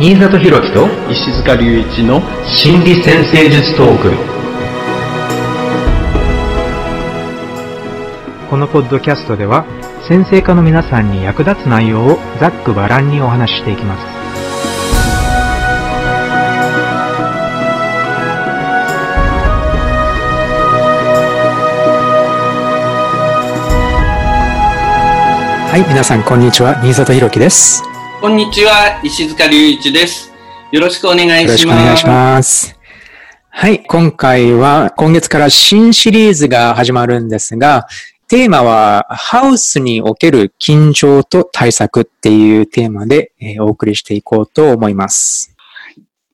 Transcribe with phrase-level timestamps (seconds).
[0.00, 4.12] 新里博樹と石塚隆一の心理先生術トーク。
[8.48, 9.64] このポッドキャストでは
[10.08, 14.06] 先生科の皆さんに役立つ内容をざっくばらんにお話ししていきます。
[25.72, 26.80] はい皆さんこんにちは。
[26.84, 27.87] 新里博樹です
[28.20, 30.32] こんにちは、石塚隆一です。
[30.72, 31.44] よろしくお願いします。
[31.44, 32.76] よろしくお願いします。
[33.48, 37.86] はい、今回は今月から新シリーズが始まるんですが、
[38.26, 45.54] テーマはハウスにおける緊張と対策っていうテーマで、お送りしていこうと思います。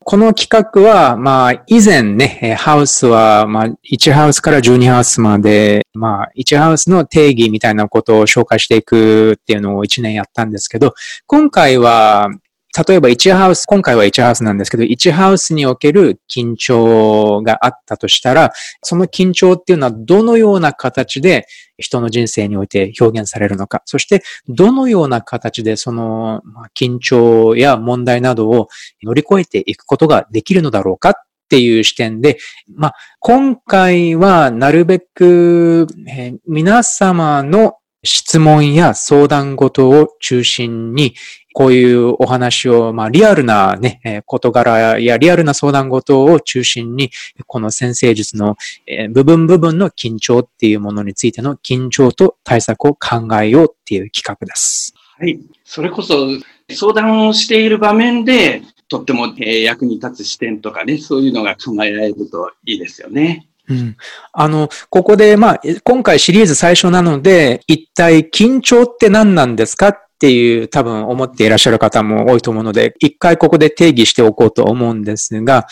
[0.07, 10.95] この企画は、まあ、以前ね、ハウスは、まあ、1ハウスから12ハウスまで、まあ、1ハウスの定義みたいなことを紹介していくっていうのを1年やったんですけど、
[11.27, 12.29] 今回は、
[12.77, 21.47] 例えば1ハウス、今回は1ハウスなんですけど、1ハウスにおける緊張があったとしたら、その緊張っていうのはどのような形で
[21.79, 26.43] 人の人生において表現されるのか、そしてどのような形でその
[26.77, 28.69] 緊張や問題などを
[29.05, 31.13] 乗り越えていくことができるのだろうかっ
[31.49, 32.39] ていう視点で、
[32.75, 41.15] まあ、今回はなるべく、えー皆様の質問や相談事を中心に、
[41.55, 47.11] こういうお話を、まあ、リアルなね、えー事柄やリアルな相談事を中心に、
[47.47, 48.57] この先生術の、
[48.89, 54.95] えー部分部分の緊張っていうものについての緊張と対策を考えようっていう企画です。
[55.17, 55.39] はい。
[55.65, 56.27] それこそ、
[56.71, 63.47] 相談をしている場面で、とってもえー役に立つ視点とかね、そういうのが考えられるといいですよね。
[63.69, 63.97] うん。
[64.33, 75.67] あの、ここで、まあ、え今回シリーズ最初なので、一体緊張って何なんですかっっていう多分思っていらっしゃる方も多いと思うので、一回ここで定義しておこうと思うんですが、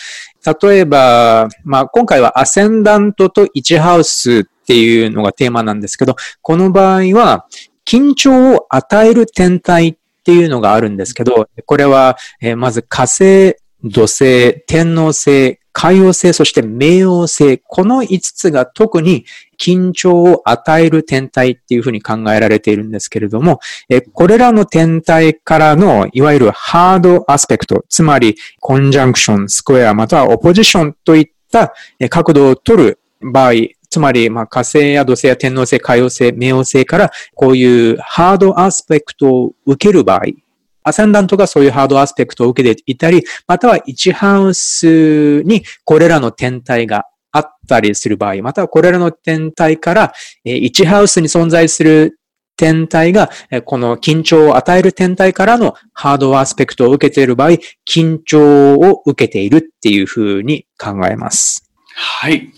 [0.62, 7.46] 例えば、まあ、今回はアセンダントと1ハウスっていうのがテーマなんですけど、この場合は、
[7.86, 19.24] 緊張を与える天体っていうのがあるんですけど、これは、えまず火星、土星、天王星、海王星、そして冥王星、この5つが特に
[19.58, 31.72] 緊張を与える天体っていうふうに考えられているんですけれども、えこれらの天体からのいわゆるハードアスペクト、つまりコンジャンクション、スクエア、またはオポジションといった
[32.10, 33.52] 角度を取る場合、
[33.88, 40.22] つまり、まあ、火星や土星や天王星、海王星、冥王星からこういうハードアスペクトを受ける場合、
[40.82, 50.12] アセンダントがそういうハードアスペクトを受けていたり、または1ハウスにこれらの天体があったりする場合、またはこれらの天体から
[50.44, 52.18] えー1ハウスに存在する
[52.56, 53.30] 天体が
[53.64, 57.50] この緊張を与える天体からのハードアスペクトを受けている場合、
[57.88, 61.68] 緊張を受けているっていうふうに考えます。
[61.94, 62.52] はい。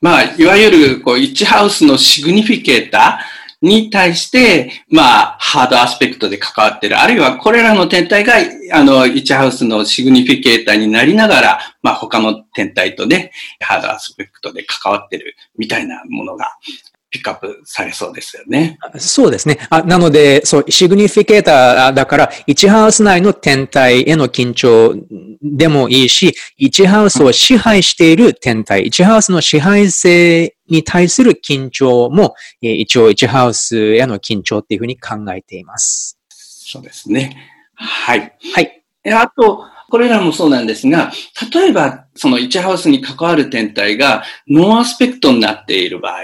[0.00, 6.98] まあ、いわゆる、こう、1ハウスのシグニフィケーターに対して、まあ、ハードアスペクトで関わってる。
[6.98, 8.34] あるいは、これらの天体が、
[8.72, 16.56] あの、イチハウスのシグニフィケーターになりながら、まあ、他の天体とね、ハードアスペクトで関わってるみたいなものが、
[17.10, 18.78] ピックアップされそうですよね。
[18.98, 19.58] そうですね。
[19.68, 24.94] あなので、そう、シグニフィケーターだから、1ハウス内の天体への緊張
[25.42, 36.18] でもいいし、1ハウスを支配している天体、1ハウスの支配性に対する緊張も、えー一応1ハウスへの緊張っていうふうに考えています。
[36.28, 37.36] そうですね。
[37.74, 38.36] はい。
[38.54, 38.82] はい。
[39.04, 41.10] えあと、これらもそうなんですが、
[41.52, 46.22] 例えば、その1ハウスに関わる天体がノーアスペクトになっている場合、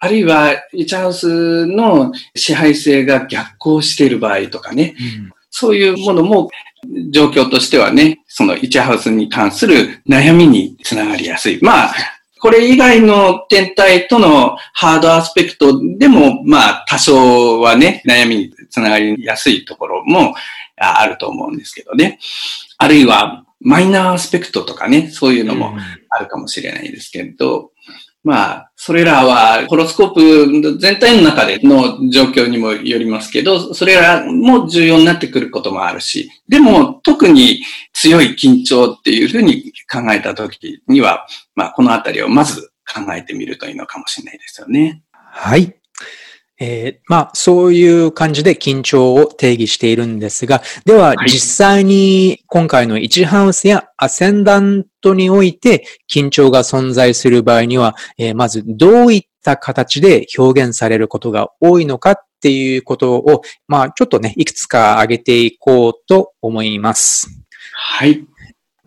[0.00, 4.94] あるいは1ハウスの支配星が逆行している場合とかね、
[5.50, 6.50] そういうものも
[7.10, 11.58] 状況としてはね、その1ハウスに関する悩みにつながりやすい。
[11.62, 11.94] まあ、
[12.40, 20.34] これ以外の天体とのハードアスペクトでも、まあ、多少はね、悩みにつながりやすいところも
[20.80, 22.18] ああると思うんですけどね。
[22.78, 25.76] あるいは、マイナーアスペクトとかね、そういうのも
[26.10, 27.72] あるかもしれないですけれど、
[28.24, 37.62] まあ、それらは、ホロスコープ全体の中での状況にもよりますけど、それらも重要になってくることもあるし、でも、特に
[37.92, 45.02] 強い緊張っていうふうに考えたときには、まあ、このあたりをまず考えてみるといいのかもしれないですよね。
[45.12, 45.77] はい。
[46.60, 67.28] えーまあ、そういう感じで緊張を定義しているんですが、でははい実際に今回の1ハウスやアセンダントにおいて緊張が存在する場合には、えーまずどういった形で表現されることが多いのかっていうことを、まあ、ちょっとね、いくつか挙げていこうと思います。
[67.72, 68.24] はい。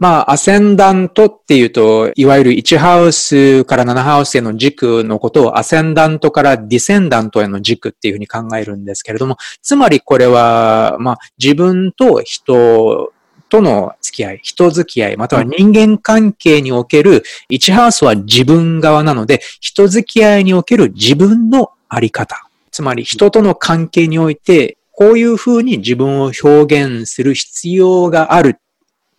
[0.01, 13.13] まあ、アセンダントっていうと、いわゆる1ハウスから7ハウスへの軸のことをアセンダントからディセンダントへの軸っていうふうに考えるんですけれども、つまりこれは、まあ、自分と人
[13.50, 17.21] との付き合い、人付き合い、または人間関係における、
[17.51, 22.50] 1ハウスは自分側なので、人付き合いにおける自分のあり方。
[22.71, 28.57] つまり人との関係において、こういうふうに自分を表現する必要がある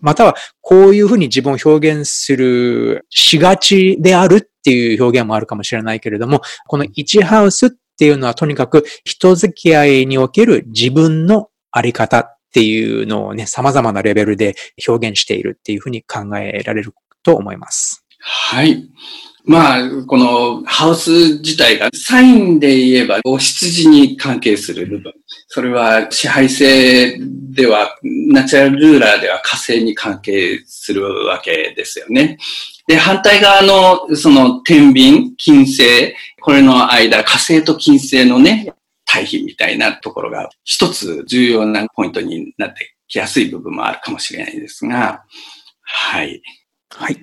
[0.02, 14.54] または、こういうふうに自分を表現する、しがちであるっていう表現もあるかもしれないけれども、この1ハウスっていうのはとにかく人付き合いにおける自分のあり方っていうのをね、様々なレベルで
[14.86, 18.04] 表現しているっていうふうに考えられると思います。
[18.18, 18.88] はい。
[19.44, 25.12] まあ、このハウス自体がサインで言えば、お羊に関係する部分。
[25.48, 27.18] それは支配性
[27.50, 32.38] では、ナチュラルルーラーでは火星に関係するわけですよね。
[32.86, 38.72] で、反対側の、その天秤、金星、これの間、火星と金星のね、
[39.04, 45.24] 対比みたいなところが一つ重要なポイントになってきやすい部分もあるかもしれないですが、
[45.82, 46.40] はい。
[46.90, 47.16] はい。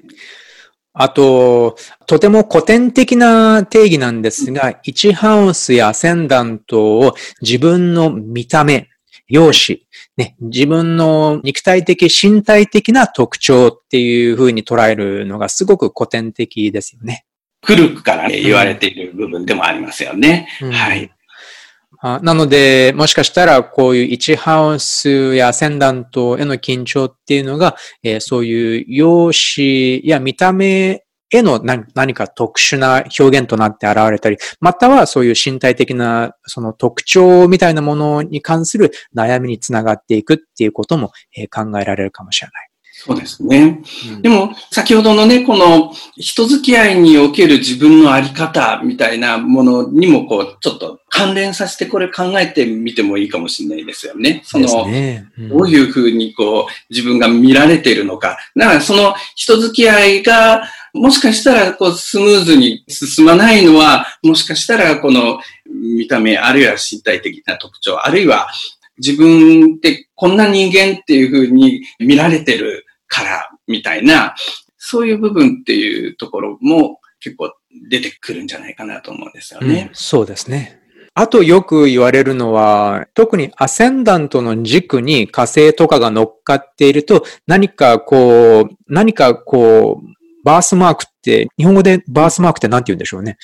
[1.02, 8.90] あと、とても古典的な定義なんですが、1ハウスやアセンダントを自分の見た目、
[9.30, 9.82] 容姿、
[10.18, 17.24] ね、自分の肉体的、身体的な特徴っていう風に捉えるのがすごく古典的ですよね。
[17.64, 20.50] 古くから、ね、言われている部分でもありますよね。
[20.62, 21.10] うん、はい。
[22.02, 41.10] なので、もしかしたらこういう1ハウスやセンダントへの緊張っていうのが、えー、そういう容姿や見た目への何か特殊な表現となって現れたり、またはそういう身体的なその特徴みたいなものに関する悩みにつながっていくっていうことも
[41.52, 42.69] 考えられるかもしれない。
[43.02, 43.82] そうですね。
[44.10, 54.42] うん、でも、先ほどのね、この人付き合いにおける自分のあり方みたいなものにも、こう、ちょっと関連させてこれ考えてみてもいいかもしれないですよね。
[54.44, 58.38] その、ねうん、どういうふうにこう、自分が見られているのか。
[58.54, 60.64] だから、その人付き合いが、
[60.94, 68.50] もしかしたら、こう、スムーズに進まないのは、もしかしたら、この見た目、あるいは身体的な特徴、あるいは
[69.00, 74.36] 自分ってこんな人間っていうふうに見られてるからみたいな、
[74.78, 77.54] そういう部分っていうところも結構
[77.90, 79.88] 出てくるんじゃないかなと思うんですよね。
[79.90, 80.80] うん、そうですね。
[81.16, 90.08] あとよく言われるのは、特にアセンダントの軸に火星とかが乗っかっていると、何かこう、何かこう、
[90.46, 93.38] バースマークって、日本語でバースマークって何て言うんでしょうね。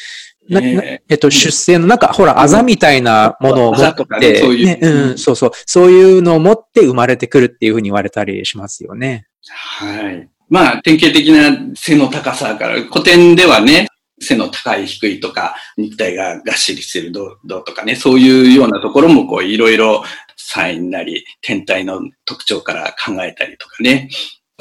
[0.48, 9.26] なえっと、出生の、なんか、ほら、あざみたいなものを持って、そうそう、そういうのを持って生まれてくるっていうふうに言われたりしますよね。
[9.50, 10.30] はい。
[10.50, 13.88] まあ、典型的な背の高さから、古典ではね、
[14.20, 20.04] 背の高い低いとか、肉体ががっしりしてるどうとかね、そういうようなところもこういろいろ
[20.38, 24.10] サインなり、天体の特徴から考えたりとかね。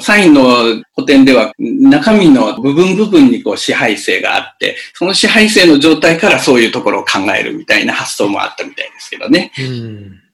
[0.01, 0.43] サインの
[0.93, 9.53] 古典では中身の部分部分にこう支配性があって、その支配性の状態からそういうところを考えるみたいな発想もあったみたいですけどね。
[9.57, 10.24] うん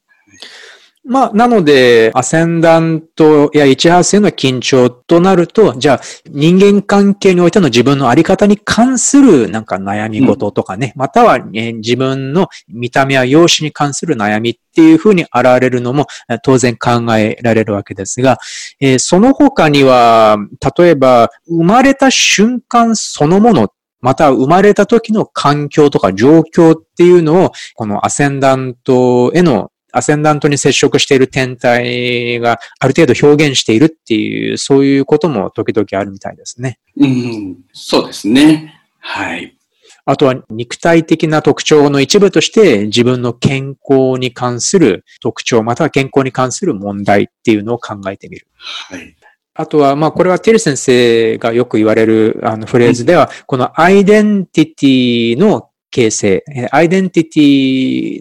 [1.03, 16.05] まあ、なので、アセンダントや1ハウスへの緊張となると、じゃあ、人間関係においての自分のあり方に関するなんか悩み事とかね、うん、または、ね、自分の見た目や容姿に関する悩みっていうふうに現れるのも
[16.43, 18.38] 当然考えられるわけですが、
[18.79, 20.38] えー、その他には、
[20.77, 36.79] 例えば、生まれた瞬間そのものまた生まれた時の環境とか状況っていうのを、このアセンダントへのアセンダントに接触している天体がある程度表現しているっていう、そういうことも時々あるみたいですね。
[36.98, 38.79] うん、そうですね。
[39.00, 39.57] はい。
[40.05, 48.48] あとは肉体的な特徴の一部として自分の健康に関する特徴、または健康に関する問題っていうのを考えてみる。
[48.89, 49.15] はい。
[49.53, 57.39] あとは、まあ、これはテル先生がよく言われるあのフレーズでは、このアイデンティティの形成、アイデンティテ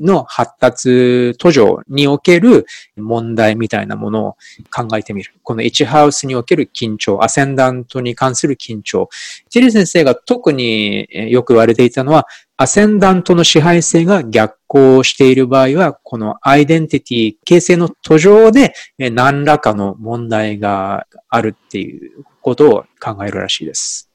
[0.00, 4.36] ィの発達途上における問題みたいなものを
[4.74, 5.32] 考えてみる。
[5.42, 9.08] この1ハウスにおける緊張、アセンダントに関する緊張。
[9.48, 24.09] チリ先生が特によく言われていたのは、アセンダントの支配性が逆行している場合は、このアイデンティティ形成の途上で何らかの問題があるっていうことを考えるらしいです。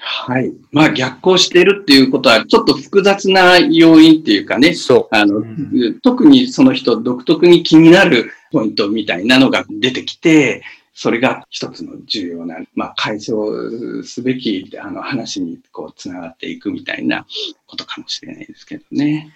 [0.00, 0.52] はい。
[0.72, 5.14] まあ逆行しているっていうことは、ちょっと複雑な要因っていうかね、そう。
[5.14, 10.62] あの、うん、特にその人独特に気になるポイントみたいなのが出てきて、
[10.94, 17.26] それが一つの重要な、まあ、解消すべきあの話にこうつながっていくみたいな
[17.66, 19.30] ことかもしれないですけどね。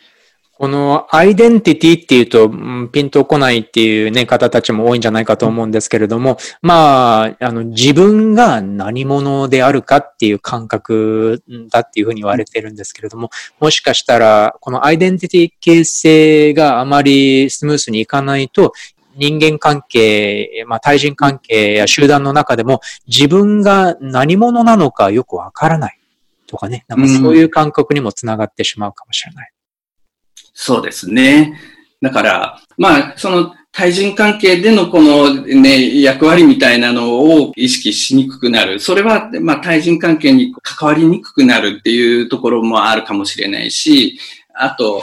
[0.61, 2.50] このアイデンティティっていうと、
[2.90, 18.75] ピンとこないっていうね、方たちも多いんじゃないかと思うんですけれども、まあ、あの、自分が何者であるかっていう感覚だっていうふうに言われてるんですけれども、もしかしたら、このアイデンティティ形成があまりスムースにいかないと、
[19.17, 25.99] 人間関係、まあ対人関係や集団の中でも自分が何者なのかよくわからない
[26.47, 29.52] とかね、なんかそういう感覚にもつながってしまうかもしれない。
[30.54, 31.59] そうですね。
[32.00, 38.80] だから、まあ、その対人関係でのこのね、役割みたいなのを意識しにくくなる。
[38.80, 44.19] それは、まあ、対人関係に関わりにくくなるっていうところもあるかもしれないし、
[44.54, 45.02] あと、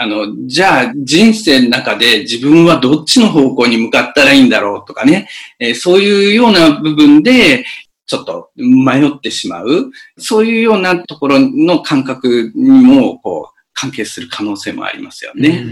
[0.00, 7.64] あの、じゃあ人生の中で自分はどっちの方向に向かったらいいんだろうとかね、えー、そういうような部分で、
[8.06, 9.90] ちょっと迷ってしまう。
[10.18, 15.64] そういうようなところの感覚にも、こう、関係する可能性もありますよね。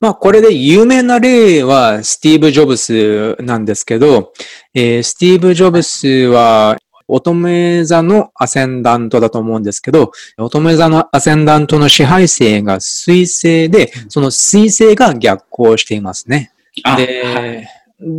[0.00, 4.32] まあ、これで有名な例はスティーブ・ジョブスなんですけど、
[4.74, 16.50] えー、スティーブ・ジョブスは乙女座のアセンダントだと思うんですけど、乙女座のアセンダントの支配性が水星で、その水星が逆行していますね。
[16.96, 17.68] で、はい、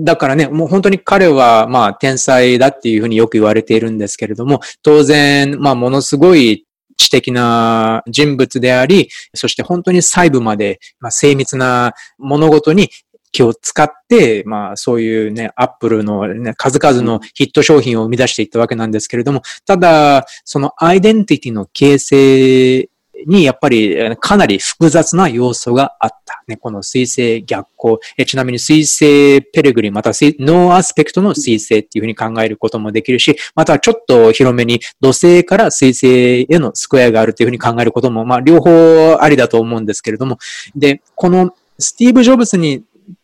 [0.04, 6.66] だからね、もう本当に彼は、まあ、天才だっていうふうによく言われているんですけれども、当然、まあ、ものすごい
[7.06, 12.90] 知的な人物であり、そして本当に細部まで、まあ、精密な物事に
[13.32, 22.90] 気を使って、まあそういうね、アップルの、ね、数々のヒット商品を生み出していったわけなんですけれども、ただ、そのアイデンティティの形成
[23.28, 26.44] にやっぱりかなり複雑な要素があった。
[26.48, 28.00] ね、この水星逆行。
[28.18, 40.38] えちなみに水星ペレグリン、またノーアスペクトの水星っていうふうに考えることもできるし、またちょっと広めに土星から水星へのスクエアがあるっていうふうに考えることも、まあ両方ありだと思うんですけれども、
[40.76, 42.84] で、このスティーブ・ジョブズに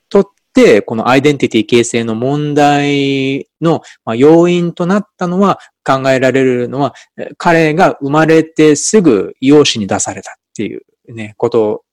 [0.10, 0.32] とって、
[0.86, 3.82] このアイデンティティ形成の問題の
[4.16, 6.94] 要因となったのは、考えられるのは、
[7.38, 10.82] 彼が生まれてすぐ養子に出されたっていう
[11.14, 11.84] ね、こと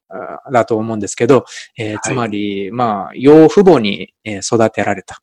[0.52, 1.44] だと思うんですけど、
[1.78, 5.22] えー、つまり、まあ、養父母に育てられた。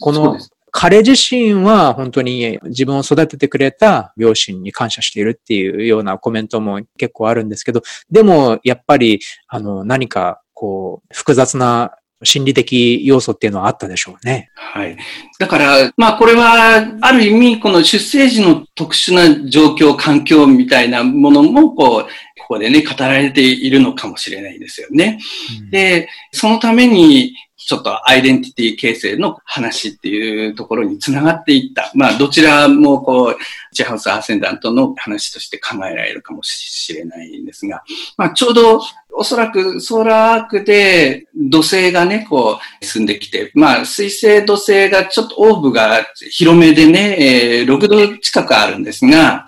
[0.00, 0.38] この、
[0.70, 11.92] 彼自身は本当に自分を育ててくれた両親に感謝しているっていうようなコメントも結構あるんですけど、でもやっぱり、あの、何かこう、複雑な
[12.24, 14.50] 心理的要素っていうのはあったでしょうね。
[14.54, 14.96] はい。
[15.38, 22.02] だから、まあこれは、ある意味、この出生時の特殊な状況、環境みたいなものも、こう、
[22.40, 25.18] ここでね、語られているのかもしれないですよね。
[25.60, 27.34] うん、で、そのために、
[27.68, 31.92] ちょっとアイデンティティ形成の話っていうところにつながっていった。
[31.94, 37.84] まあ、どちらもこう、チェハウス・アーセンダントの話として考えられるかもしれないんですが、
[38.16, 47.16] まあ、ちょうどおそらくソーラーアークで土星がね、こう進んできて、まあ水星土星がちょっとオーブが広めでね、
[47.60, 49.46] えー、6度近くあるんですが、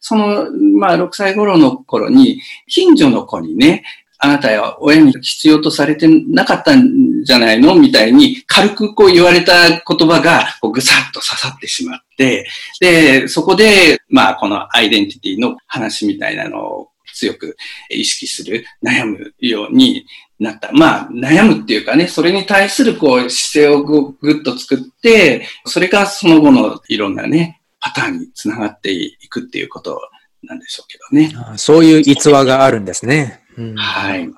[0.00, 3.84] その、まあ6歳頃の頃に近所の子にね、
[4.24, 7.74] あなたは親に必要とされてなかったんじゃないの？
[7.74, 12.46] みたいに軽くこう言われた言葉がこうぐさっと刺さってしまって、
[12.80, 17.56] で、そこで、まあこのアイデンティティの話みたいなのを強く
[17.90, 20.06] 意識する、悩むように
[20.38, 20.70] なった。
[20.72, 30.00] まあ、悩むっていうかね、それに対するこう姿勢をぐっと作って、それがその後のいろんなね、パターンにつながっていくっていうこと
[30.42, 31.58] なんでしょうけどね。
[31.58, 33.41] そういう逸話があるんですね。
[33.56, 34.28] うん、はい。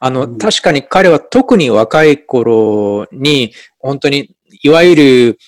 [0.00, 5.38] あの、確かに彼は特に若い頃に、本当に、いわゆる、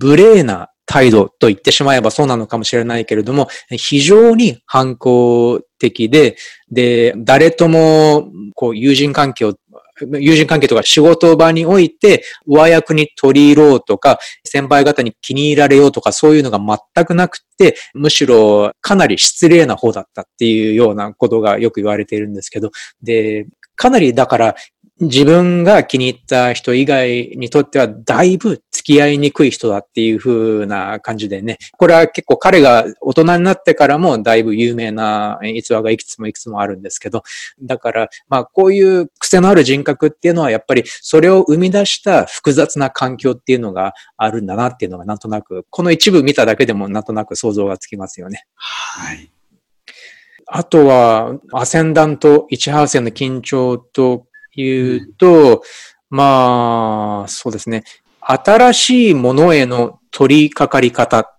[0.00, 6.36] 無礼な態度と言ってしまえばそうなのかもしれないけれども、非常に反抗的で、
[6.70, 9.54] で、誰とも、こう、友人関係を
[10.06, 22.70] 友人関係とか仕事場において、和役に取り入ろうとか、先輩方に気に入られようとか、そういうのが全くなくて、むしろかなり失礼な方だったっていうようなことがよく言われているんですけど、
[23.02, 24.54] で、かなりだから
[25.00, 31.56] 自分が気に入った人以外にとってはだいぶ付き合いにくい人だっていう風な感じでね。
[31.78, 37.22] これは結構彼が大人になってからもだいぶ有名な逸話がいくつもいくつもあるんですけど。
[37.62, 48.44] だから、まあこういう癖のある人格っていうのはやっぱりそれを生み出した複雑な環境っていうのがあるんだなっていうのがなんとなく、この一部見ただけでもなんとなく想像がつきますよね。
[48.54, 49.30] はい。
[50.52, 55.62] あとは、アセンダント1ハーセンの緊張と言うと、
[56.10, 57.84] まあ、そうですね。
[58.20, 61.36] 新しいものへの取り掛かり方っ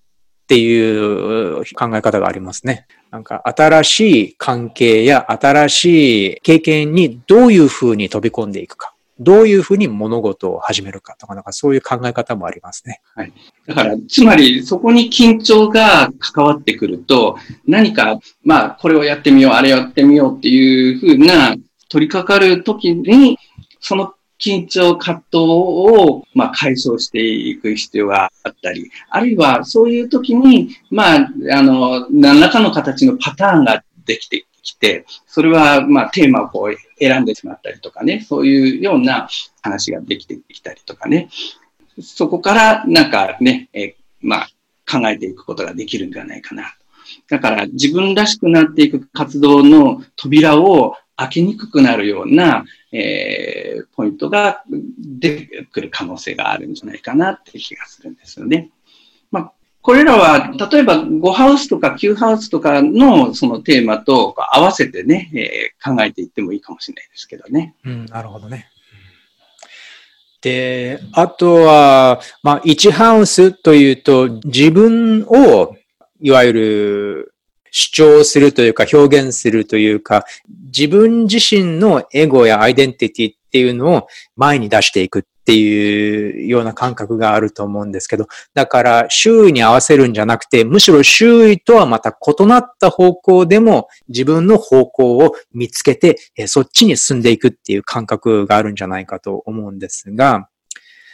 [0.48, 2.88] ていう考え方がありますね。
[3.12, 8.94] なんか新しい関係や新しい経験にどういうふうに飛び込んでいくか。
[9.20, 13.02] どういうふうに物事を始めるかとか、なんかそういう考え方もありますね。
[13.16, 13.32] はい。
[13.68, 17.38] だから、つまりそこに緊張が関わってくると、
[17.68, 21.56] 何か、まあ、これをやってみよう、あれやってみようっていうふうな
[21.92, 23.38] 取り掛かるときに、
[23.82, 39.28] その緊張、葛藤を、まあ、解消していく必要があったり、あるいはそういう時に、まあ、あの、何らかの形のパターンができてきて、それは、まあ、テーマをこう選んでしまったりとかね、そういうような
[39.62, 41.30] 話ができてきたりとかね、
[42.02, 44.50] そこからなんかね、えまあ、
[44.90, 46.74] 考えていくことができるんではないかな。
[47.28, 54.64] だから自分らしくなっていく活動の扉を開けにくくなるような、えー、ポイントが
[54.98, 58.72] 出てくる可能性があるんじゃないかなって気がするんですよね。
[59.32, 59.52] まあ、
[59.82, 67.76] これらは、例えば5ハウスとか9ハウスとかのそのテーマと合わせてね、えー、考えていってもいいかもしれないですけどね。
[67.86, 68.68] うん、なるほどね。
[70.42, 75.76] で、あとは、まあ、1ハウスというと、自分を、
[76.20, 77.34] いわゆる
[77.72, 80.26] 主張するというか表現するというか、
[80.66, 100.48] 自分自身のエゴやアイデンティティっていうのを前に出していくっていうような感覚があると思うんですけど、だから周囲に合わせるんじゃなくて、むしろ周囲とはまた異なった方向でも自分の方向を見つけて、そっちに進んでいくっていう感覚があるんじゃないかと思うんですが、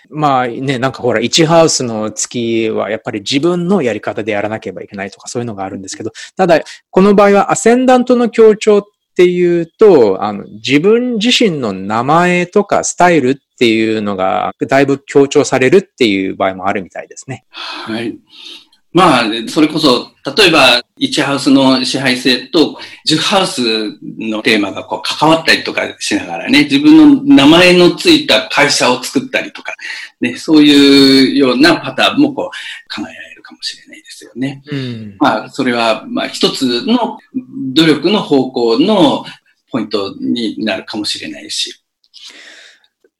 [0.09, 8.83] まあね、なんかほら、1ハウスの月はやっぱり自分のやり方でやらなければいけないとかそういうのがあるんですけど、ただ、この場合はアセンダントの強調っ
[9.15, 17.45] ていうと、あの、自分自身の名前とかスタイルっていうのがだいぶ強調されるっていう場合もあるみたいですね。
[17.49, 18.17] はい。
[18.93, 23.61] まあ、それこそ、例えば、1ハウスの支配性と10ハウス
[24.17, 29.75] のテーマがこう関わったりとかしながらね、自分の名前のついた会社を作ったりとか、
[30.19, 34.63] ね、そういうようなパターンもこう考えられるかもしれないですよね。
[34.71, 37.17] うん、まあ、それは、まあ、一つの
[37.73, 39.25] 努力の方向の
[39.71, 41.83] ポイントになるかもしれないし、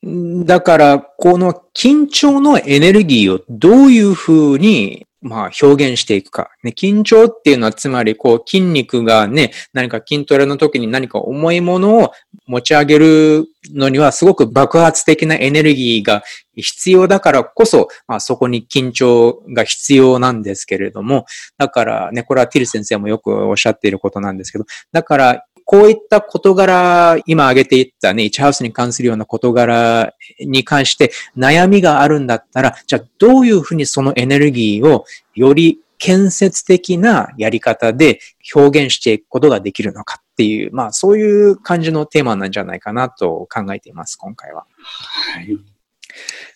[0.04, 6.50] だから、この緊張のエネルギーをどういうふうにまあ、表現していくか。
[6.64, 12.12] ね、緊張っていうのは、つまり、こう、筋肉がね、何か筋トレの時に何か重いものを
[12.46, 16.24] 持ち上げるのには、すごく爆発的なエネルギーが
[16.56, 21.26] 必要だからこそ、まあ、そこに緊張が必要なんですけれども、
[21.58, 35.04] だからね、これはティル先生もよくおっしゃっていることなんですけど、だから、こういった事柄、今挙げていったね、1ハウスに関するような事柄に関して悩みがあるんだったら、じゃあどういうふうにそのエネルギーを
[35.36, 38.22] より建設的なやり方で
[38.56, 44.66] 表現していくことができるのかっていう、まあそういう感じのテーマなんじゃないかなと考えています、今回は。
[44.78, 45.60] はい。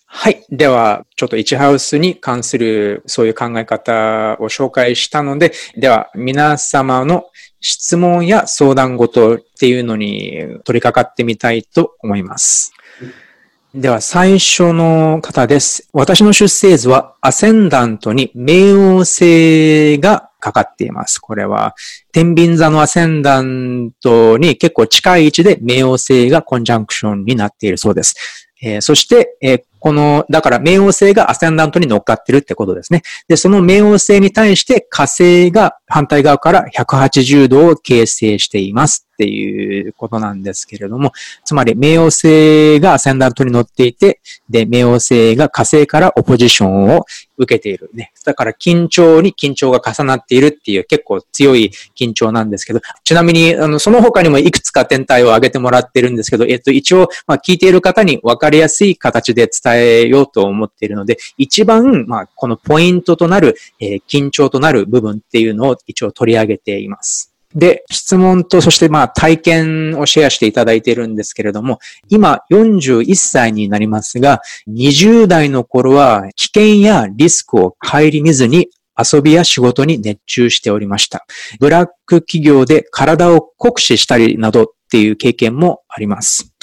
[0.06, 0.46] はい。
[0.50, 7.26] では、ちょっと1ハウスに関するそういう考え方を紹介したので、では皆様の
[7.62, 10.32] 質問や相談事っていうのに
[10.66, 12.74] 取り掛かってみたいと思います。
[13.74, 15.88] では最初の方です。
[15.94, 21.20] 私の出生図はアセンダントに冥王星がかかっています。
[21.20, 21.74] これは
[22.12, 28.50] 天秤座のアセンダントに結構近い位置で冥王星がコンジャンクションになっているそうです。
[28.62, 33.02] えー、そして、えー、この、だから冥王星がアセンダントに乗っかってるってことですね。
[33.28, 39.08] で、その冥王星に対して火星が反対側から180度を形成しています。
[39.22, 41.12] っていうことなんですけれども、
[41.46, 47.06] つまり冥王星がアセンダントに乗っていて、で、冥王星が火星からオポジションを
[47.38, 48.12] 受けているね。
[48.26, 67.31] だから緊張に緊張が重なっているっていう結構強い緊張なんですけど、ちなみに、あの、その他にもいくつか天体を挙げてもらってるんですけど、えっと、一応、まあ、聞いている方に分かりやすい形で伝えようと思っているので、一番、まあ、このポイントとなる、えー、緊張となる部分っていうのを一応取り上げています。
[67.56, 81.26] で、質問と、そしてまあ体験をシェアしていただいているんですけれども、今41歳になりますが、20代の頃は危険やリスクを顧みずに遊びや仕事に熱中しておりました。
[81.60, 86.54] ブラック企業で体を酷使したりなどっていう経験もあります。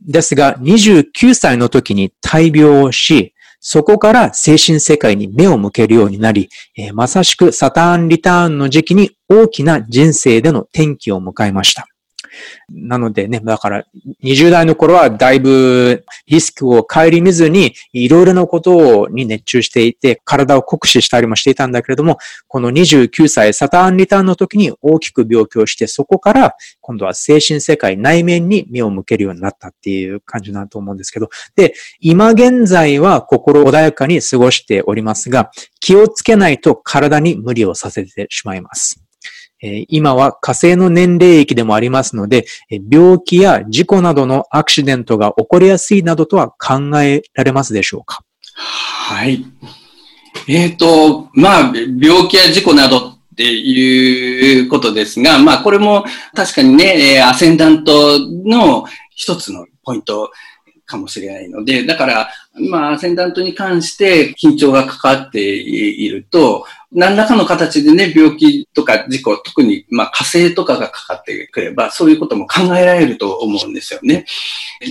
[0.00, 11.86] ですが、29歳の時に大病をし、そこから精神世界に目を向けるようになり、えー、まさしくサターンリターンの時期に大きな人生での転機を迎えました。
[12.70, 13.84] なのでね、だから
[14.22, 39.07] 20代の頃はだいぶリスクを顧みずにいろいろなことをに熱中していて体を酷使したりもしていたんだけれども、この29歳サターンリターンの時に大きく病気をしてそこから今度は精神世界内面に目を向けるようになったっていう感じだと思うんですけど、で、今現在は心穏やかに過ごしておりますが、気をつけないと体に無理をさせてしまいます。
[39.88, 42.46] 今は火星の年齢域でもありますので、
[42.90, 48.22] 病気や事故などのアクシデントが起こりやすいなどとは考えられますでしょうか？
[48.54, 49.44] はい。
[50.48, 60.30] えっ、ー、と、まあ、病気や事故などっていうことですが、まあ、これも確かにね、アセンダントの一つのポイント
[60.86, 74.24] かもしれないので、だから、まあ、アセンダントに関して緊張がかかっていると、何らかの形でね、病気とか事故、特に、まあ、火星とかがかかってくれば、そういうことも考えられると思うんですよね。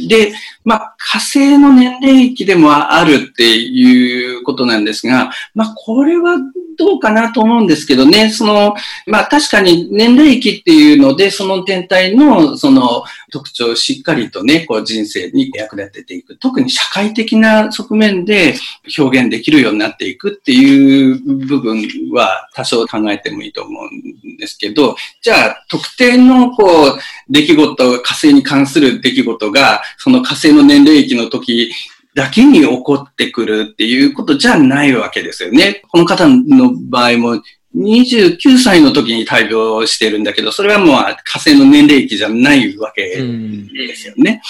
[0.08, 6.38] で、まあ、火星の年齢域でもあるっていうことなんですが、まあ、これは
[6.78, 8.76] どうかなと思うんですけどね、その、
[9.08, 16.38] まあ確かに年齢期っていうので、その天体のその特徴をしっかりとね、こう人生に役立てていく。
[16.38, 18.56] 特に社会的な側面で
[18.98, 23.86] 表現できるようになっていくっていう部分は多少考えてもいいと思う
[24.34, 31.72] んですけど、じゃあ特定のこう出来事、火星に関する出来事が、その火星の年齢期の時
[32.16, 35.84] だけに起こってくるっていうことじゃないわけですよね。
[35.92, 37.42] この方の場合も
[37.76, 44.42] 29歳の時に大病してるんだけど、それはもう火星の年齢期じゃないわけですよね。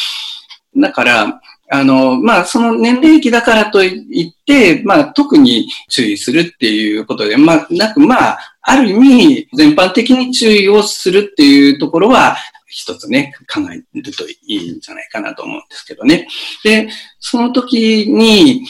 [0.78, 12.38] だから、あの、まあ、その年齢期だからといって、まあ、特に注意するっていうことで、まあ、なく、まあ、ある意味、全般的に注意をするっていうところは、
[12.70, 16.28] 一つね、考えるといいんじゃないかなと思うんですけどね。
[16.64, 18.68] で、その時に、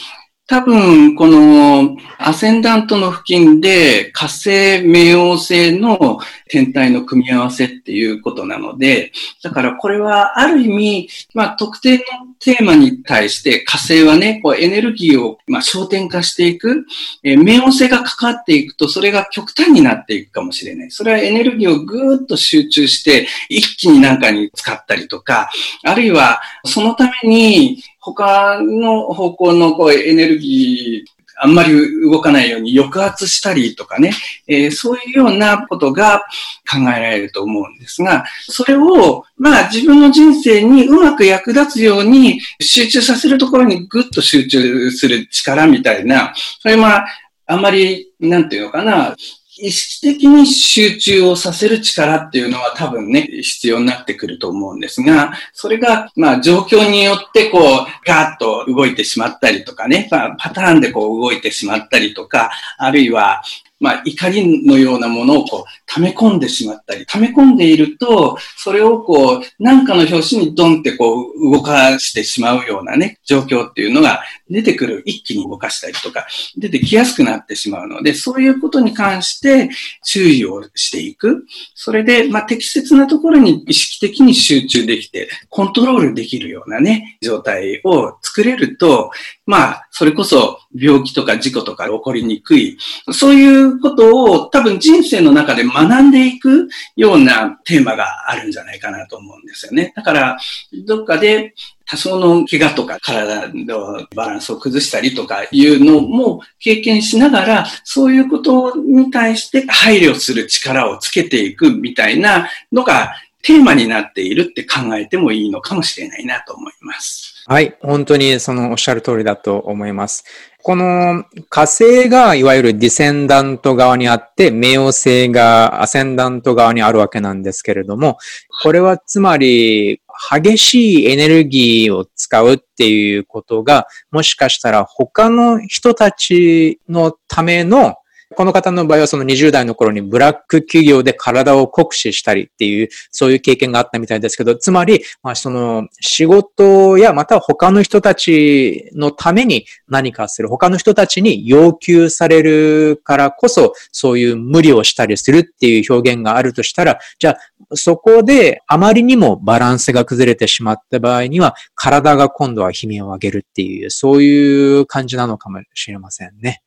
[0.48, 9.12] 多分、このアセンダントの付近で火星、冥王星の天体の組み合わせっていうことなので、
[9.44, 12.04] だからこれはある意味、まあ特定の
[12.40, 16.86] テーマに対して火星はね、こうエネルギーをまあ焦点化していく、
[17.24, 20.92] えー、冥王星が関わっていくとそれが極端になっていくかもしれない。
[20.92, 25.50] それはエネルギーをぐーっと集中して一気になんかに使ったりとか、
[25.84, 34.12] あるいはそのために他の方向のこうエネルギー、あんまり動かないように抑圧したりとかね、
[34.48, 36.26] えー、そういうようなことが
[36.70, 47.08] 考えられると思うんですが、それを、まあ自分の人生にうまく役立つように集中させるところにぐっと集中する力みたいな、それまあ、
[47.46, 49.16] あんまり、なんていうのかな、
[49.60, 57.62] 意識的に集中をさせる力っていうのは多分ね、必要になってくると思うんですが、それが、まあ状況によってこう、
[58.06, 63.42] ガーッと動いてしまったりとかね、まあ、パターンでこう動いてしまったりとか、あるいは、
[63.80, 79.70] まあ、怒りのようなものをこう、溜め込んでしまったり、溜め込んでいると、それをこう、何かの拍子にドンってこう、動かしてしまうようなね、状況っていうのが出てくる、一気に動かしたりとか、出てきやすくなってしまうので、そういうことに関して
[80.04, 81.46] 注意をしていく。
[81.76, 89.12] それで、まあ、適切なところに意識的に集中できて、コントロールできるようなね、状態を作れると、
[89.46, 92.78] まあ、それこそ病気とか事故とか起こりにくい。
[93.12, 99.94] そういうことを多分人生の中で学んでいくようなテーマがあるんじゃないかなと思うんですよね。
[99.96, 100.38] だから、
[100.86, 101.54] どっかで
[101.86, 117.46] 多少の怪我とか体のバランスを崩したりとかいうのも経験しながら、そういうことに対して配慮する力をつけていくみたいなのがテーマになっているって考えてもいいのかもしれないなと思います。
[117.46, 117.78] はい。
[117.80, 120.26] 本当にそのおっしゃる通りだと思います。
[120.68, 128.18] この火星がいわゆるディセンダント側にあって、冥王星がアセンダント側にあるわけなんですけれども、
[128.64, 137.96] これはつまり激しいエネルギーを使うっていうことが、もしかしたら他の人たちのための
[138.38, 157.38] この方の場合はその20代の頃にブラック企業で体を酷使したりっていう、そういう経験があったみたいですけど、つまり、まあその仕事やまた他の人たちのために何かする、他の人たちに要求されるからこそ、そういう無理をしたりするっていう表現があるとしたら、じゃあ
[157.74, 166.62] そこであまりにもバランスが崩れてしまった場合には、体が今度は悲鳴を上げるっていう、そういう感じなのかもしれませんね。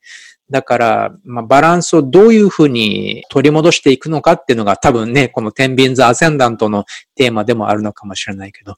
[0.51, 6.83] だから、まあ、バランスをどういうふうに取り戻していくのかっていうのが多分ね、この天秤座アセンダントの
[7.15, 8.75] テーマでもあるのかもしれないけど。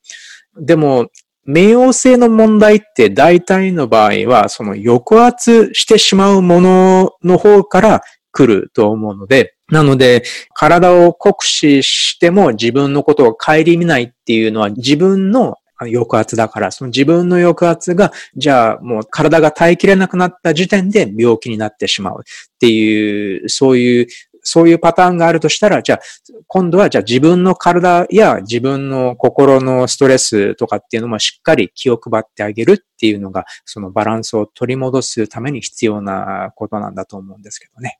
[0.55, 1.07] でも、
[1.47, 24.07] 冥王星の問題って大体の場合は、その抑圧してしまうものの方から来ると思うので、なので、体を酷使しても自分のことを顧みないっていうのは自分の抑圧だから、その自分の抑圧が、じゃあもう体が耐えきれなくなった時点で病気になってしまうっていう、そういう
[24.43, 25.99] そういうパターンがあるとしたら、じゃあ、
[26.47, 37.99] 今度はじゃあ自分の体や自分の心のストレスとかっていうのもしっかり気を配ってあげるっていうのが、そのバランスを取り戻すために必要なことなんだと思うんですけどね。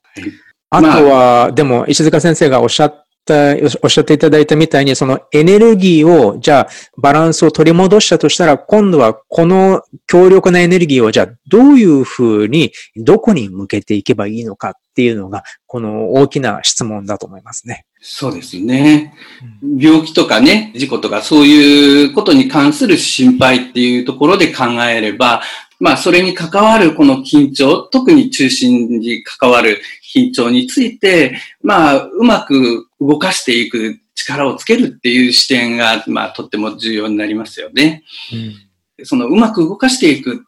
[0.70, 17.86] はい、あとは、まあ、でも、石塚先生がおっしゃった、おっしゃっていただいたみたいに、そのエネルギーを、じゃあ、バランスを取り戻したとしたら、今度はこの強力なエネルギーを、じゃあ、どういうふうに、どこに向けていけばいいのかっていうのが、この大きな質問だと思いますね。
[18.00, 19.14] そうですね。
[19.78, 25.42] 病気とかね、事故とかそういうことに関する心配っていうところで考えれば、
[25.80, 29.80] まあ、それに関わるこの緊張、特に中心に関わる
[30.14, 38.04] 緊張について、まあ、うまく動かしていく力をつけるっていう視点が、まあ、とっても重要になりますよね。
[38.98, 40.38] うん、その、うまく動かしていくっ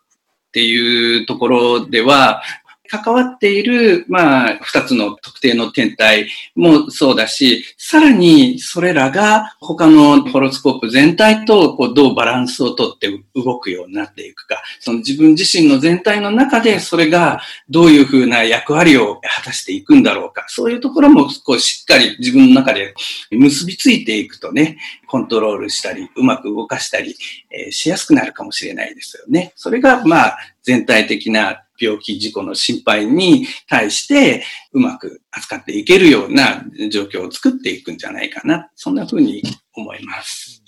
[0.52, 2.42] ていうところでは、
[2.86, 22.94] 関わっている、まあ、二つの特定の天体もそうだし、さらにそれらが他のホロスコープ全体とこうどうバランスをとって動くようになっていくか、その自分自身の全体の中でそれがどういうふうな役割を果たしていくんだろうか、そういうところもこうしっかり自分の中で
[23.30, 27.14] 結びついていくとね、コントロールしたり、うまく動かしたり、
[27.50, 29.52] えー、しやすくなるかもしれないですよね。
[29.56, 38.70] それが、まあ、全体的な病気、事故の心配に対してうまく扱っていけるような状況を作っていくんじゃないかな。
[38.74, 39.42] そんなふうに
[39.74, 40.62] 思います。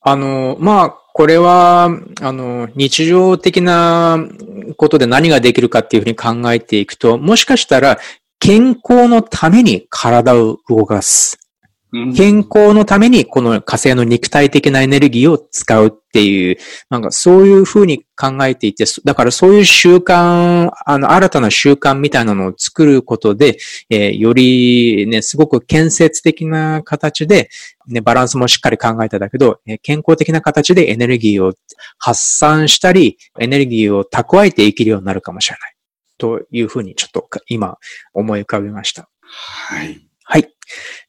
[0.00, 4.18] あの、まあ、これは、あの、日常的な
[4.76, 7.98] ことで何ができるかっていうふうに考えていくと、もしかしたら
[8.38, 11.47] 健康のために体を動かす。
[12.14, 16.56] 健康のためにこの火星の肉体的なエネルギーを使うっていう、
[16.90, 27.48] なんかそういうふうに考えていて、だからそういう習慣、あの、新たな習慣みたいなのを作ることで、えー、よりね、すごく建設的な形で、
[27.86, 31.54] ね、バランスもしっかり考えただけど、えー、健康的な形でエネルギーを
[31.98, 35.74] 発散したり、エネルギーを蓄えていけるようになるかもしれない。
[36.18, 37.78] というふうにちょっと今
[38.12, 39.08] 思い浮かびました。
[39.20, 40.00] はい。
[40.24, 40.52] はい。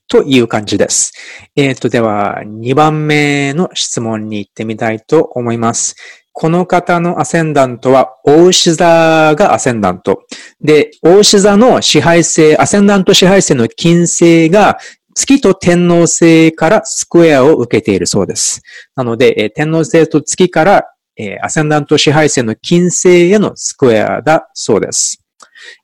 [0.10, 1.13] という感じです。
[1.56, 5.95] えっ、ー、と、では、2番目の質問に行ってみたいと思います。
[6.34, 10.24] この方のアセンダントは、大牛座がアセンダント。
[10.60, 14.80] で、大牛座の支配性、アセンダント支配性の金星が、
[15.13, 18.62] 月と天皇星からスクエアを受けているそうです。
[18.95, 20.86] なので、え天皇星と月から、
[21.17, 25.22] えアセンダント支配性の金星へのスクエアだそうです。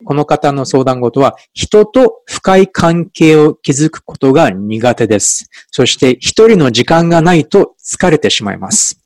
[0.04, 5.50] この方の相談事は、人と深い関係を築くことが苦手です。
[5.72, 9.00] そして一人の時間がないと疲れてしまいます。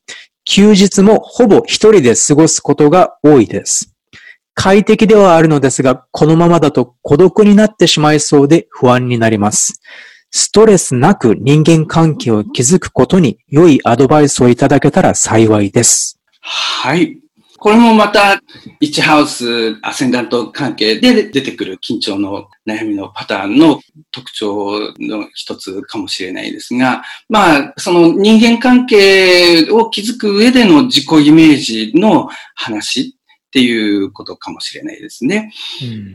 [0.46, 3.94] 休日もほぼ一人で過ごすことが多いです。
[4.56, 9.80] 快適ではあるのですが、このままだと孤独になってしまいそうで不安になります。
[10.32, 16.20] ストレスなく人間関係を築くことに良いアドバイスをいただけたら幸いです。
[16.42, 17.20] はい。
[17.60, 18.41] これもまた、
[18.82, 33.15] 1ハウス、アセンダント関係で出てくる緊張の悩みのパターンの特徴の一つかもしれないですが、まあ、その人間関係を築く上での自己イメージの話
[33.50, 35.52] っていうことかもしれないですね。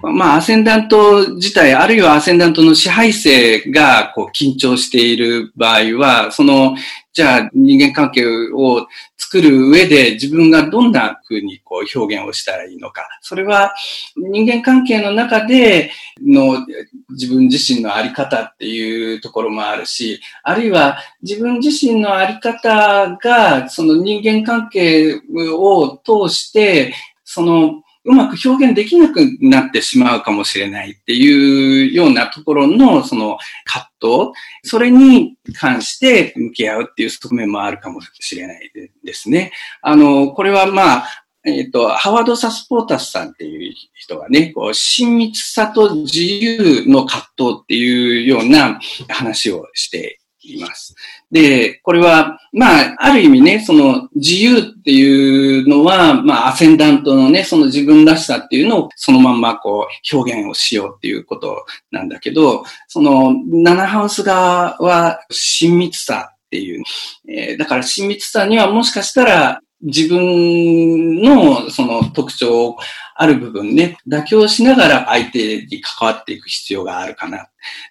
[0.02, 6.76] うん、まあ、アセンダント自体、あるいはアセンダントの支配性がこう緊張している場合は、その
[7.14, 13.07] じゃあ人間関係を作る上で自分がどんな風にこう表現をしたらいいのか。
[13.20, 13.72] それは
[14.16, 16.66] 人間関係の中での
[17.11, 25.14] 自分自身のあり方っていうところもあるし、あるいは自分自身のあり方がその人間関係
[25.57, 38.71] を通してそのうまく表現できなくなってしまうかもしれないっていうようなところのその葛藤、それに関して向き合うっていう側面もあるかもしれない
[39.05, 39.53] ですね。
[39.81, 50.95] あの、これはまあ、えっ、と、ハワード・サスポータスさんっていう人がね、こう、親密さと自由の葛藤っていうような話をしています。
[51.35, 66.85] で、これは、まあ、ある意味ね、その自由っていうのは、まあ、アセンダントのね、その自分らしさっていうのをそのまんまこう表現をしようっていうことなんだけど、そのナナハウス側は親密さっていう、
[67.29, 72.77] えー、だから親密さにはもしかしたら自分のその特徴
[73.16, 77.47] ある部分ね、妥協しながら相手に関わっていく必要があるかなっ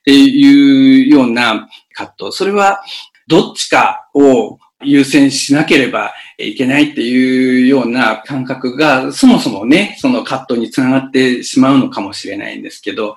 [0.05, 2.37] ていうような葛藤。
[2.37, 2.81] それは
[3.33, 13.15] どっちかを優先しなければいけないっていうような感覚がそもそもね、その葛藤につながってしまうのかもしれないんですけど、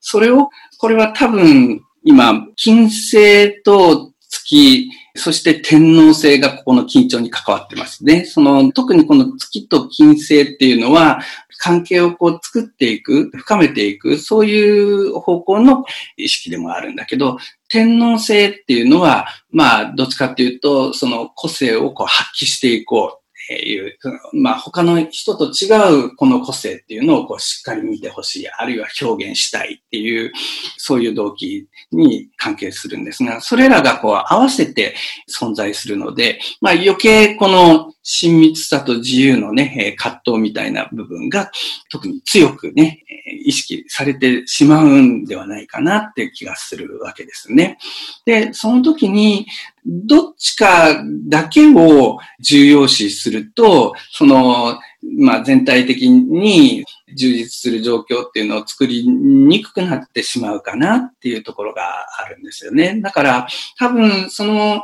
[0.00, 8.24] それを、これは多分今、金星と月、そして天皇星がここの緊張に関わってますね。
[8.24, 11.20] その、特にこの月と金星っていうのは、
[11.58, 15.84] 関係をこう作っていく、深めていく、そういう方向の
[16.16, 23.19] 意識でもあるんだけど、天皇星っていうのは、まあ、どっちかっていうと、その個性をこう発揮していこう。
[23.54, 23.98] いう、
[24.32, 25.66] まあ他の人と違
[26.06, 30.32] うこの個性っていうのをこうしっかり見てほしい、あるいは表現したいっていう、
[30.76, 34.94] そういう動機に関係するんですが、それらがこう合わせて
[35.28, 41.50] 存在するので、まあ余計この親密さと自由のね、葛藤みたいな部分が
[41.90, 43.04] 特に強くね、
[43.44, 47.78] 意識されてしまうんではないかなって気がするわけですね。
[48.24, 49.46] で、その時に、
[49.86, 54.78] どっちかだけを重要視すると、その、
[55.18, 61.82] まあ、全体的に充実する状況っていうのを作りにくくなってしまうかなっていうところが
[62.18, 63.00] あるんですよね。
[63.00, 64.82] だから、多分、その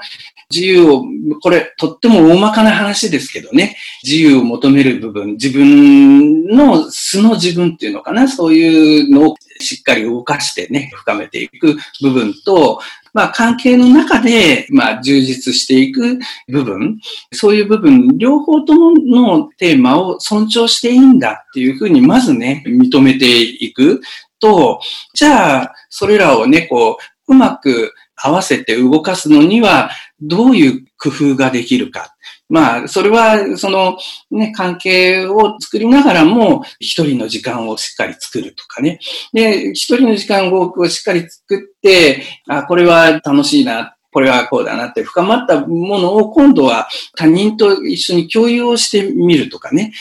[0.50, 1.04] 自由を、
[1.42, 12.80] これ、とっても大まかな話ですけどね、自由を求める部分、自分の素の自分っていうのかな、そういうのをしっかり動かしてね、深めていく部分と、
[13.16, 16.98] まあ、関係の中で、まあ、充実していく部分、
[17.32, 24.02] そういう部分、両方とものテーマを尊重していいんだっていうふうに、まずね、認めていく
[24.38, 24.80] と、
[25.14, 29.88] じゃあ、それらをね、こう、うまく合わせて動かすのには、
[30.20, 32.14] どういう工夫ができるか。
[32.48, 33.98] まあ、それは、その、
[34.30, 39.00] ね、関係を作りながらも、一人の時間をしっかり作るとかね。
[39.32, 49.92] で、一人の時間をしっかり作って、あ、これは楽しいな、これはこうだなって深まったものを今度は他人と一緒に共有をしてみるとかね。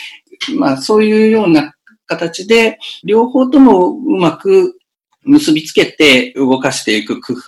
[0.57, 1.73] まあ、そういうような
[2.05, 4.77] 形で、両方ともうまく
[5.23, 7.41] 結びつけて動かしていく工夫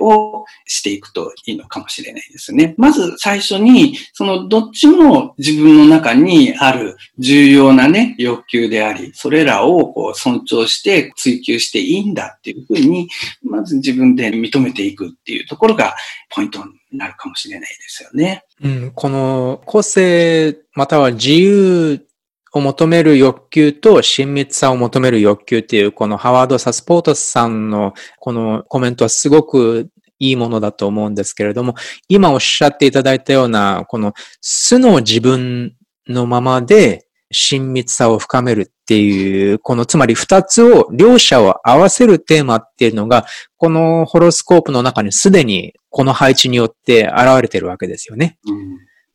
[0.00, 2.74] をしていくといいのかもしれないですね。
[2.78, 13.08] まず最初に、そのどっちも自分の中にある重要なね、欲求であり、それらをこう尊重して追求していいんだっていうふうに、
[13.42, 15.94] まず自分で認めていくっていうところが
[16.30, 18.44] ポイントになるかもしれないですよね。
[18.62, 22.06] うん、この個性または自由
[22.52, 29.88] を求める欲求と親密さを求める欲求っていう、このハワード・サスポートスさんのこのコメントはすごく
[30.18, 31.74] いいものだと思うんですけれども、
[32.08, 35.74] 今おっしゃっていただいたような、この素の自分
[36.06, 48.38] のままで親密さを深めるっていう、このつまり二つを、両者を合わせるテーマっていうのが、このホロスコープの中にすでにこの配置によって現れてるわけですよね。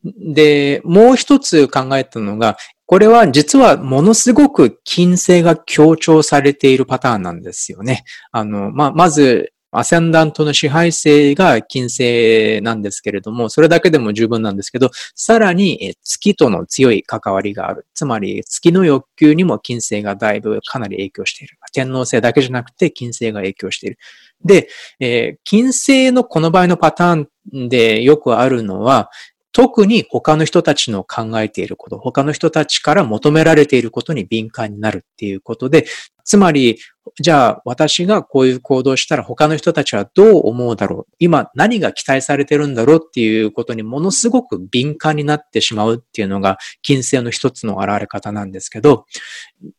[0.04, 8.06] うん、で、もう一つ考えたのが、これは実はものすごく金星が強調されているパターンなんですよね。
[8.32, 17.86] あの、まあ、まず、アセンダントの支配性が金星なんですけれども、それだけでも十分なんですけど、さらに月との強い関わりがある。
[17.94, 21.58] つまり月の欲求にも金星がだいぶかなり影響している。
[21.74, 23.98] 天皇星だけじゃなくて金星が影響している。
[24.46, 24.70] で、
[25.02, 29.10] えー、金星のこの場合のパターンでよくあるのは、
[29.58, 35.88] 特に他の人たちの考えていること、他の人たちから求められていることに敏感になるっていうことで、
[36.24, 36.78] つまり、
[37.20, 41.14] じゃあ私がこういう行動したら他の人たちはどう思うだろう？
[41.18, 49.08] 今何が期待されてるんだろうっていうことにものすごく敏感になってしまうっていうのが金星の一つの現れ方なんですけど、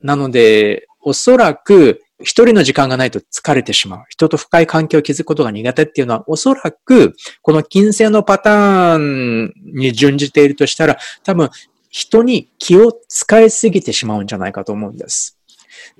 [0.02, 4.04] なので、おそらく一人の時間がないと疲れてしまう。
[4.08, 11.50] 人と深い関係を築くことが苦手っていうのは、おそらく、この金星のパターンに準じているとしたら、多分、
[11.90, 15.37] 人に気を使いすぎてしまうんじゃないかと思うんです。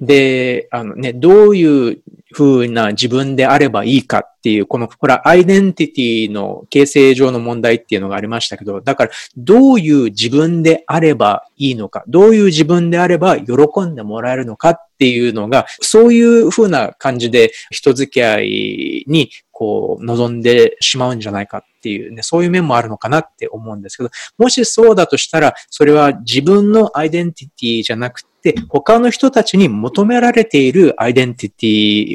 [0.01, 2.03] で、あのね、どういう
[2.33, 13.53] 風な自分であればいいかっていう、この、ほら、アイデンティティの形成上の問題っていうのがありましたけど、だから、どういう自分であればいいのか、どういう自分であれば喜
[13.87, 31.67] んでもらえるのかっていうのが、そういう風な感じで人付き合いに、こう、望んでしまうんじゃないかっていうね、そういう面もあるのかなって思うんですけど、もしそうだとしたら、それは自分のアイデンティティじゃなくて、で他の人たちに求められているアイデンティテ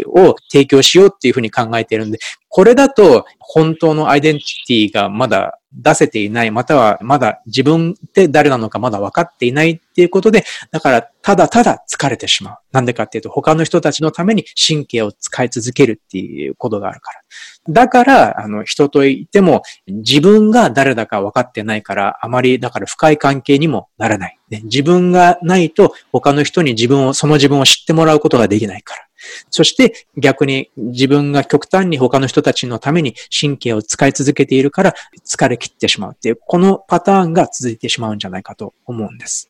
[0.04, 2.18] ィを提供しようっていうふうに考えているんで、
[2.56, 12.58] これだと本当のアイデンティティがまだ出せていない、またはまだ自分って誰なのかまだ分かっていないっていうことで、だからただただ疲れてしまう。
[12.72, 17.22] なんでかっていうと、他の人たちのために神経を使い続けるっていうことがあるから。
[17.70, 24.38] だから、あの、人といても自分が誰だか分かってないから、あまり、だから深い関係にもならない。
[24.49, 29.08] ね、自分がないと他の人に自分を、その自分を知ってもらうことができないから。
[29.50, 34.94] そして逆に自分が極端に他の人たちのために神経を使い続けているから
[35.26, 39.50] 疲れ切ってしまうっていう、このパターンが続いてしまうんじゃないかと思うんです。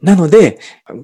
[0.00, 0.58] なので、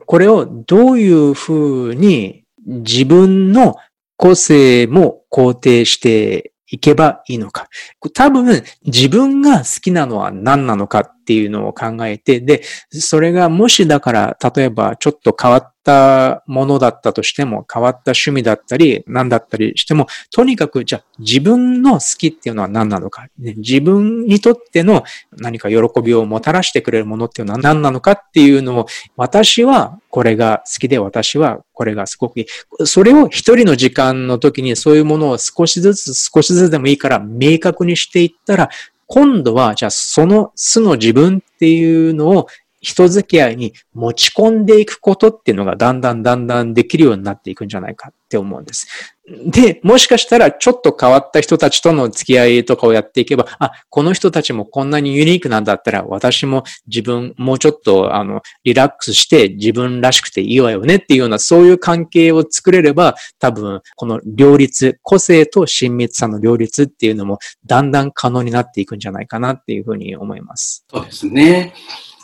[0.07, 3.77] これをどういうふうに自分の
[4.17, 7.69] 個性も肯定していけばいいのか。
[8.13, 25.05] 多分、自分が好きなのは何なのかっていうのを考えて、で、それがもしだから、例えばちょっと変わったものだったとしても、変わった趣味だったり、何だったりしても、とにかく、じゃあ自分の好きっていうのは何なのか、ね、自分にとっての
[25.37, 32.87] 何か喜びをもたらしてくれるものっていうのは何なのかっていうのを、私はこれが好きで、私はこれがすごくいい。
[32.87, 38.71] それを一人の時間の時にそういうものを少しずつ少しずつでもいいから明確にしていったら、
[39.09, 42.47] 今度は、じゃあその素の自分っていうのを
[42.89, 48.87] 人付き合いに持ち込んでいくことっていうのがだんだんだんだんできるようになっていくんじゃないかって思うんです。
[49.27, 70.87] で、もしかしたらちょっと変わった人たちとの付き合いとかをやっていけば、あ、この人たちもこんなにユニークなんだったら私も自分もうちょっとあのリラックスして自分らしくていいわよねっていうようなそういう関係を作れれば多分この両立、個性と親密さの両立っていうのもだんだん可能になっていくんじゃないかなっていうふうに思います。
[70.91, 71.75] そうですね。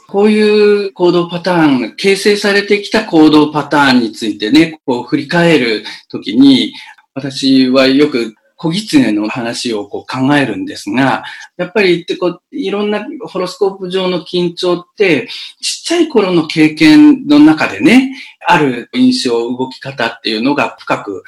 [0.09, 6.73] こういう行動パターン、形成されてきた行動パターンについてね、こう振り返るときに、
[7.15, 11.25] 私はよく小狐の話をこう考えるんですが、
[11.57, 15.29] やっぱりってこういろんなホロスコープ上の緊張って、
[15.61, 21.25] ちっちゃい頃の経験の中でね、ある印象、動き方っていうのが深く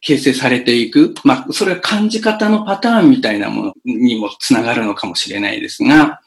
[0.00, 1.14] 形成されていく。
[1.24, 6.20] まあ、それは感じ方のパターンみたいなものにもつながるのかもしれないですが、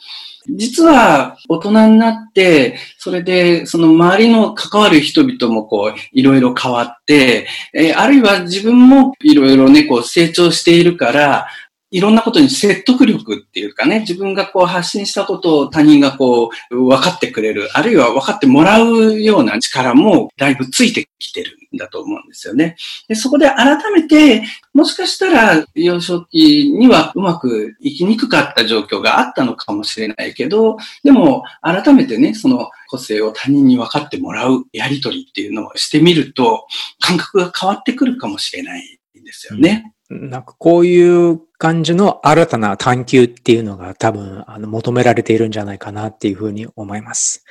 [0.49, 11.47] 実は大人になって、それでその周りの関わる人々もこういろいろ変わって、えー、あるいは自分もいろいろね、こう成長しているから、
[11.91, 21.62] いろんなことに説得力っていうかね、自分がこう発信したことを他人がこう分かってくれる、あるいは分かってもらうような力もだいぶついてきてる。
[21.77, 22.75] だと思うんですよね。
[23.07, 24.43] でそこで改めて、
[24.73, 36.65] もしかしたら幼少期にはうまくいきにくかった状況があったのかもしれないけど、でも改めてね、その個性を他人に分かってもらうやりとりっていうのをしてみると、
[36.99, 39.93] 感覚が変わってくるかもしれないんですよね。
[40.09, 47.43] なんかこういう感じの新たな探求っていうのが多分あの求められているんじゃないかなっていうふうに思います。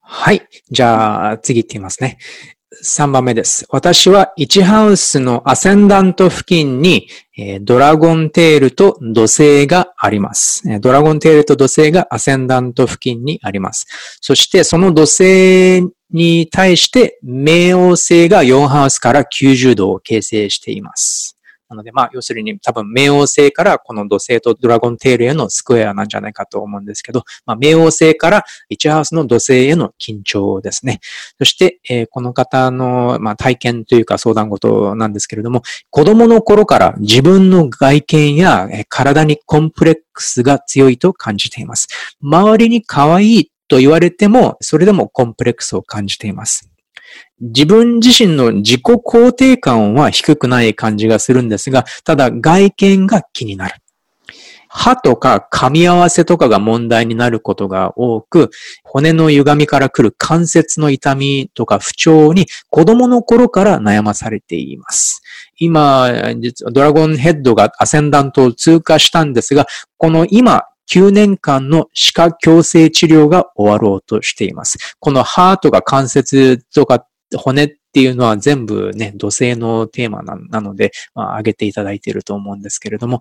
[0.00, 0.46] はい。
[0.70, 2.18] じゃあ次行ってみますね。
[2.82, 3.66] 3番目です。
[3.70, 10.78] 私は1ハウスのアセンダント付近に、えー、ドラゴンテールと土星がありますえ。
[10.78, 13.86] ドラゴンテールと土星がアセンダント付近にあります。
[14.20, 21.39] そしてその土星に対して冥王星が4ハウスから90度を形成しています。
[21.70, 30.98] なので、まあ、要するに多分、冥王星からこの土星とドラゴンテールへのスクエアなんじゃないかと思うんですけど、まあ、冥王星から1ハウスの土星への緊張ですね。
[31.38, 41.86] そして、えー、この方の、まあ、体験というか相談事なんですけれども、子供の頃から自分の外見や体にコンプレックスが強いと感じています。
[42.20, 46.69] 周りに可愛いと言われても、それでもコンプレックスを感じています。
[47.40, 53.74] 自分自身の自己肯定感は低くない感じがするんですが、ただ外見が気になる。
[54.72, 58.50] 歯とか噛み合わせとかが問題になることが多く、
[58.84, 65.22] 骨の歪みから来る関節の痛みとか不調に子供の頃から悩まされています。
[65.58, 69.66] 今、実はドラゴンヘッドがアセンダントを通過したんですが、
[69.98, 74.96] この今、9年間の歯科矯正治療が終わろうとしています。
[74.98, 83.20] この歯とか関節とか骨っていうのは全部ね、土星のテーマなので、まあ、挙げていただいていると思うんですけれども、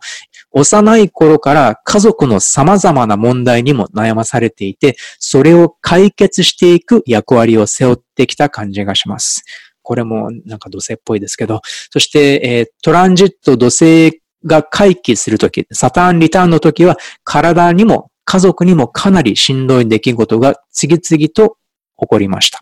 [0.51, 9.43] 幼い頃から家族の様々な問題にも悩まされていて、それを解決していく役割を背負ってきた感じがします。
[9.81, 11.61] これもなんか土星っぽいですけど、
[11.91, 21.57] そして、えー、トランジット土星が回帰するとき、サターンリターンのときは、体にも家族にもかなりしんどい出来事が次々と
[21.97, 22.59] 起こりました。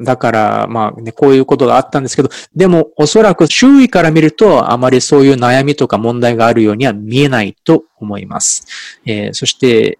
[0.00, 8.66] だから、まあね、こういうことがあったんですけど、でもおそらく周囲から見るとあまりそういう悩みとか問題があるようには見えないと思います。
[9.06, 9.98] えー、そして、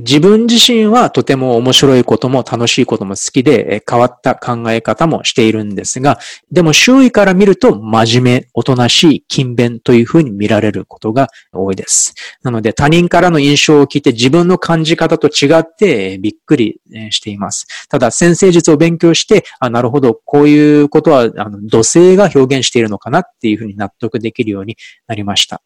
[0.00, 6.18] 自分自身はとても面白いことも楽しいことも好きで変わった考え方もしているんですが、
[6.50, 12.14] でも周囲から見ると真面目、おとなしい、勤勉というふうに見られることが多いです。
[12.42, 16.80] なので他人からの印象を聞いて自分の感じ方と違ってびっくり
[17.10, 17.88] しています。
[17.88, 24.76] ただ先生術を勉強して、あ、なるほど、こういうことはあの土星が表現しているのかなっていうふうに納得できるように
[25.06, 25.62] なりました。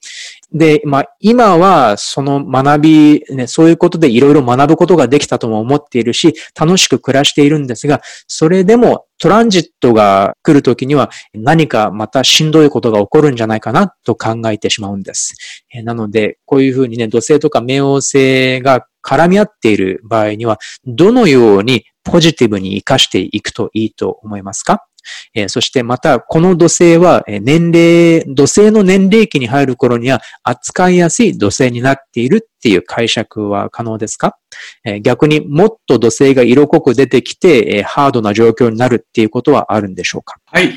[0.52, 15.34] で、まあ今はその学び、ね、そういうことでいろいろ学ぶことができたとも思っているし、楽しく暮らしているんですが、それでもトランジットが来るときには何かまたしんどいことが起こるんじゃないかなと考えてしまうんです。
[15.72, 24.84] えなので、こういうふうにね、土星とか冥王星が絡み合っている場合には、どのようにポジティブに活かしていくといいと思いますか？
[25.34, 34.38] えー、そしてまた、この土星は年齢、土星の年齢期に入る頃には扱いやすい土星になっているっていう解釈は可能ですか、
[34.84, 40.36] えー、逆にもっと土星が色濃く出てきて、えー、ハードな状況になるっていうことはあるんでしょうか？
[40.46, 40.72] はい。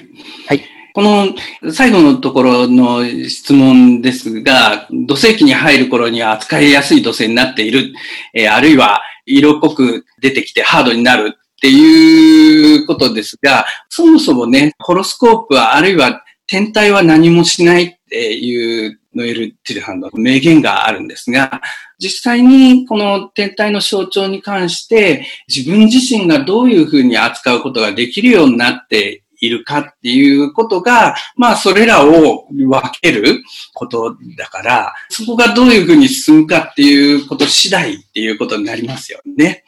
[0.47, 0.61] はい。
[0.93, 1.28] この
[1.71, 7.93] 最後のところの質問ですが、土星期に入る頃には扱いやすい土星になっている、
[8.34, 21.62] えー、あるいは色濃く出てきてハードになるっていうことですが、そもそもね、ホロスコープは、あるいは天体は何もしないっていうノエル・ティルハンの名言があるんですが、
[21.97, 32.70] 実際にこの天体の象徴に関して自分自身がどういうふうに扱うことができるようになっているかっていうことが、まあそれらを分
[33.01, 33.43] ける
[33.74, 39.64] ことだから、そこがどういうふうに進むかっていうこと次第っていうことになりますよね。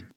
[0.10, 0.13] ん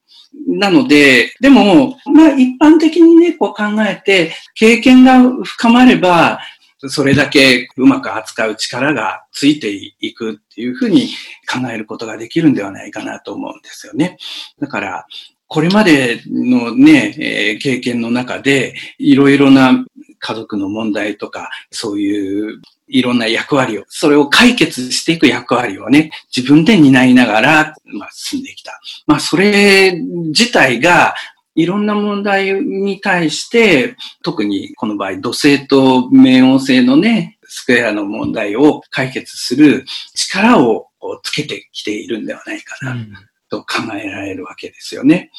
[0.48, 6.40] なので、でも、まあ一般的にね、こう考えて、経験が深まれば、
[6.88, 9.68] それだけうまく扱う力がついて
[10.00, 11.08] いくっていうふうに
[11.52, 14.16] 考えることができるんではないかなと思うんですよね。
[14.58, 15.06] だから、
[15.48, 19.84] これまでのね、えー、経験の中で、いろいろな
[20.18, 28.80] 家族の問題とか、そういういろんな役割を、それを解決していく役割をね、自分で担いながら、まあ、進んできた。
[29.06, 31.14] まあ、それ自体が、
[31.54, 39.84] いろんな問題に対して、特にこの場合、土星と冥王星のね、スクエアの問題を解決する
[40.14, 40.88] 力を
[41.24, 42.92] つけてきているんではないかな。
[42.92, 43.12] うん
[43.48, 45.30] と考えられるわけですよね。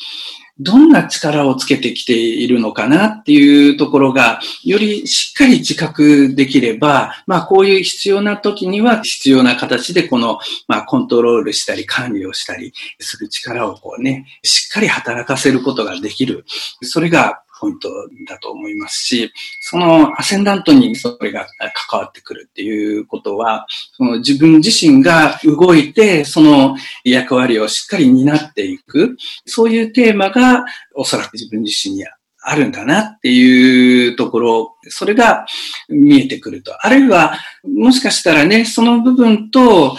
[0.60, 16.44] どんな力をつけてきているのかなっていうところが、よりしっかり自覚できれば、まあこういう必要な時には必要な形でこの、まあコントロールしたり管理をしたりする力をこうね、しっかり働かせることができる。
[16.82, 17.90] それがポイント
[18.28, 19.32] だと思いますし、
[19.62, 21.46] そのアセンダントにそれが
[21.90, 32.06] 関わってくるっていうことは、その自分自身が動いて、その役割をしっかり担っていく、そういうテーマがおそらく自分自身に
[32.42, 35.46] あるんだなっていうところ、それが
[35.90, 36.74] 見えてくると。
[36.86, 39.98] あるいは、もしかしたらね、その部分と、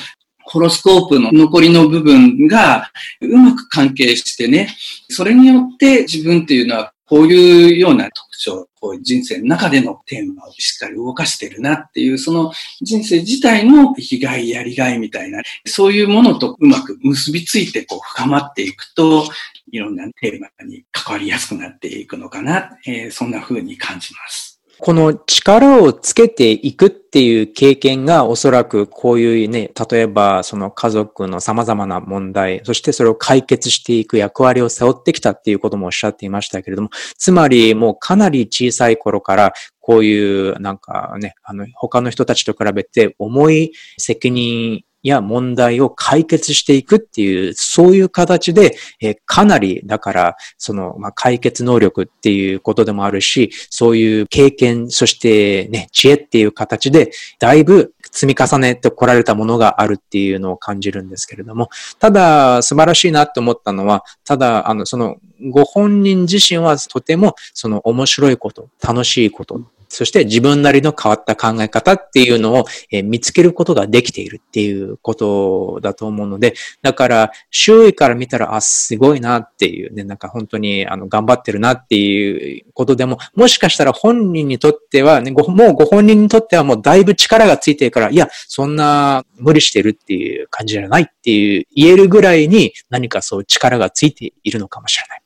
[0.51, 2.91] ホロスコープの残りの部分が
[3.21, 4.75] うまく関係してね、
[5.09, 12.53] それによって自分っていうのはこういうような特徴、こう人生の中でのテーマをしっかり動かしてるなっていう、その
[12.83, 19.25] 人生自体の生きがい、やりがいみたいな、そういうものとうまく結びついてこう深まっていくと、
[19.73, 24.50] いろんなテーマに関わりやすくなっていくのかな、えー、そんな風に感じます。
[24.83, 65.17] この力をつけていくっていう経験がおそらくこういうね、例えばその家族の様々な問題、そしてそれを解決していく役割を背負ってきたっていうこともおっしゃっていましたけれども、つまりもうかなり小さい頃からこういうなんかね、あの他の人たちと比べて重い責任や問題を解決していくっていう、そういう形で、えかなり、だから、その、まあ、解決能力っていうことでもあるし、そういう経験、そしてね、知恵っていう形で、だいぶ積み重ねてこられたものがあるっていうのを感じるんですけれども、ただ、素晴らしいなって思ったのは、ただ、あの、その、
[65.51, 69.61] ご本人自身はとても、その面白いこと、楽しいこと、
[69.91, 95.20] そして自分なりの変わった考え方っていうのを、え見つけることができているっていうことだと思うので、だから周囲から見たら、あ、すごいなっていうね、なんか本当にあの頑張ってるなっていうことでも、もしかしたら本人にとっては、ね、もうご本人にとってはもうだいぶ力がついてるから、いや、そんな無理してるっていう感じじゃないっていう言えるぐらいに何かそう力がついているのかもしれない。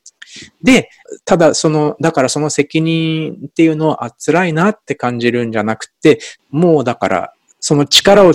[0.63, 0.91] で、
[1.25, 6.21] ただその、だからその責任っていうのは、あ、辛いなって感じるんじゃなくて、
[6.51, 8.35] もうだから、その力を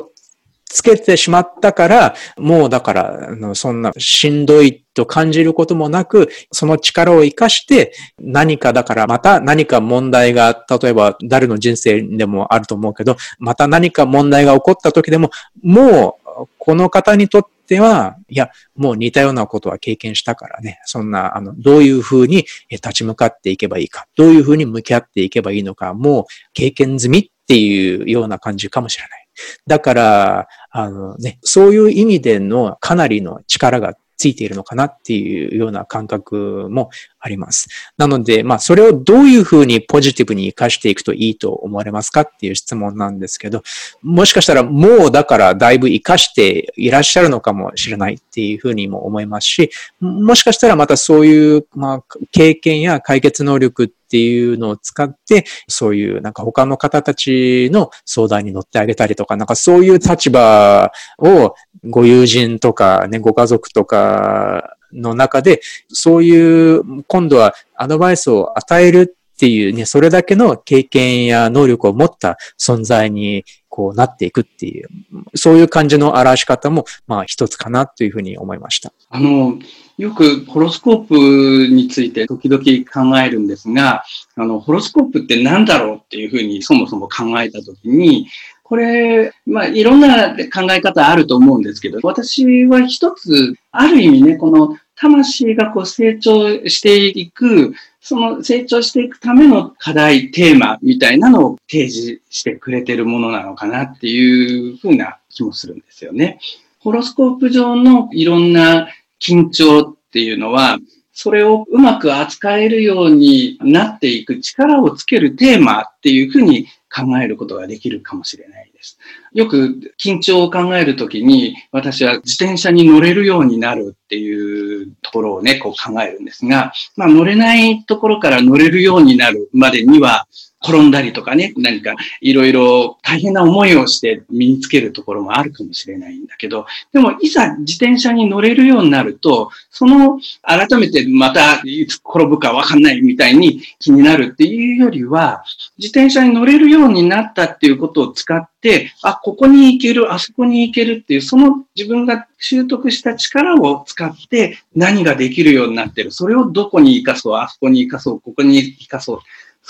[0.70, 15.32] つけてしまったから、もうだから、そんなしんどいと感じることもなく、その力を活かして、何かだからまた何か問題が、例えば誰の人生でもあると思うけど、また何か問題が起こった時でも、
[15.64, 29.28] もうこの方にとっては、いや、もう似たようなことは経験したからね、そんな、あの、どういうふうに立ち向かっていけばいいか、どういうふうに向き合っていけばいいのか、もう経験済みっていうような感じかもしれない。
[29.68, 36.90] だから、あのね、そういう意味でのかなりの力がついているのかなっていうような感覚も
[37.20, 37.70] あります。
[37.98, 43.64] なので、まあ、それをどういうふうにポジティブに活かしていくといいと思われますかっていう質問なんですけど、
[44.04, 61.53] もしかしたらもうだからだいぶ活かしていらっしゃるのかもしれないっていうふうにも思いますし、もしかしたらまたそういう、まあ、経験や解決能力っっていうのを使って、そういうなんか他の方たちの相談に乗ってあげたりとか、なんかそういう立場を
[61.84, 73.45] ご友人とかね、ご家族とかの中で、そういう今度はアドバイスを与えるっていうね、それだけの経験や能力を持った存在に
[73.80, 74.90] こうなっていくっていう、
[75.36, 78.92] そういう感じの表し方も、まあ一つかなというふうに思いました。
[79.10, 79.58] あの、
[79.98, 84.04] よくホロスコープについて時々考えるんですが、
[84.36, 88.28] あの、ホロスコープって何だろうっていうふうにそもそも考えたときに、
[88.64, 97.74] これ、まあ、いろんな考え方あると思うんですけど、私は一つ、ある意味ね、この魂がこう成長していく、
[98.10, 106.39] その成長していくための課題、テーマみたいなのを提示してくれてるものなのかなっていうふうな気もするんですよね。
[106.80, 108.88] ホロスコープ上のいろんな
[109.22, 110.80] 緊張っていうのは、
[111.14, 118.98] それをうまく扱えるようになっていく力をつけるテーマっていうふうに考えることができるかもしれないです。
[119.34, 130.28] よく緊張を考えるときに、私は自転車に乗れるようになるっていうところをね、こう考えるんですが、まあ乗れないところから乗れるようになるまでには、
[130.62, 145.43] 転んだりとかね、何かいろいろ大変な思いをして身につけるところもあるかもしれないんだけど、でもいざ自転車に乗れるようになると、その改めてまたいつ転ぶかわかんないみたいに気になるっていうよりは、
[145.78, 156.12] 自転車に乗れるようになったっていうことを使って、あ、ここに行ける、あそこに行けるっていう、その自分が習得した力を使って何ができるようになってる。
[156.12, 159.20] それをどこに活かそう、あそこに活かそう、ここに活かそう。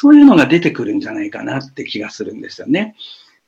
[0.02, 2.95] そういうのが出てくるんじゃないかなって気がするんですよね。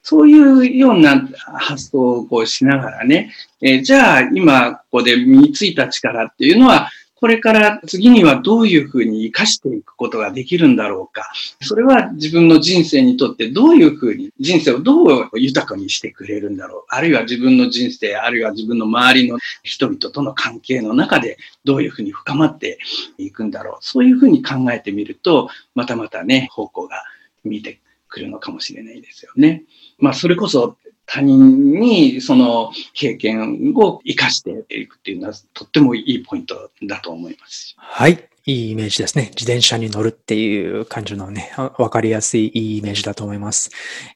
[0.04, 3.32] そういうような発想をこうしながらね、
[3.62, 6.90] えー、じゃあ今ここで身についた力っていうのは、
[7.22, 11.32] これから次にはどういうふうに活かしていくことができるんだろうか。
[11.62, 16.84] それは自分の人生にとってどういうふうに、人生をどう豊かにしてくれるんだろう。
[16.90, 22.80] あるいは自分の人生、あるいは自分の周りの人々との関係の中でどういうふうに深まって
[23.20, 23.78] いくんだろう。
[23.82, 27.04] そういうふうに考えてみると、またまたね、方向が
[27.44, 29.64] 見えてくるのかもしれないですよね。
[30.00, 30.76] まあ、それこそ
[31.06, 37.76] 他人にその経験を活かしていくっていうのはとってもいいポイントだと思います。
[37.78, 38.31] はい。
[38.46, 39.32] いいイメージですね。
[39.36, 43.70] 自転車に乗るっていう感じのね、わかりやすいいいイメージだと思います。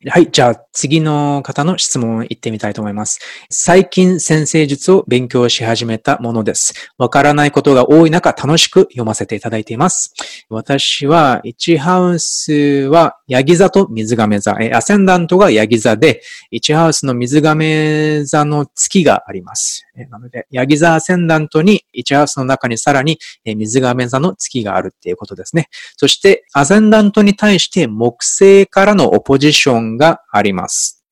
[0.07, 0.29] はい。
[0.31, 3.19] じゃあ次の方の質問行ってみたいと思います。
[3.49, 6.73] 最近先生術を勉強し始めたものです。
[6.97, 10.13] わからないことが多い中楽しく読ませていただいています。
[10.49, 12.53] 私は1ハウス
[12.89, 16.21] はヤギ座と水亀座、えアセンダントがヤギ座で、
[16.51, 19.85] 1ハウスの水亀座の月があります。
[20.09, 25.69] なので、ヤギ座アセンダントに1ハウスの中にさらに水亀座の月があるっていうことですね。
[25.97, 31.03] そして、アセンダントに対して木星からのオポジションがあります。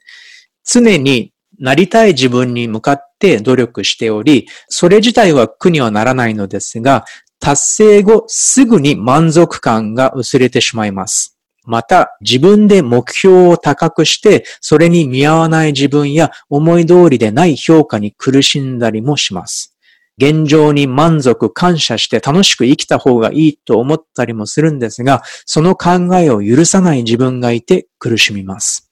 [0.66, 7.06] 常になりたい自分に向かって努力しており、それ自体は苦にはならないのですが、
[7.40, 11.38] 達成後すぐに満足感が薄れてしまいます。
[11.66, 19.73] また、自分で目標を高くして、それに見合わない自分や思い通りでない評価に苦しんだりもします。
[20.18, 28.92] 現状に満足、感謝して楽しく生きた方がいいと思ったりもするんですが、その考えを許さない自分がいて苦しみます。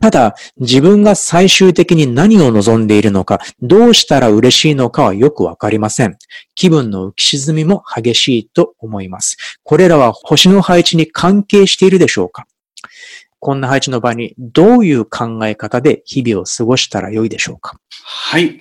[0.00, 6.16] ただ、自分が最終的に何を望んでいるのか、どうしたら嬉しいのかはよくわかりません。
[6.54, 9.36] 気分の浮き沈みも激しいと思います。
[9.64, 12.46] これらは星の配置に関係しているでしょうか？
[13.40, 17.80] こんな配置の場にどういう考え方で日々を過ごしたらよいでしょうか？
[18.04, 18.60] はい。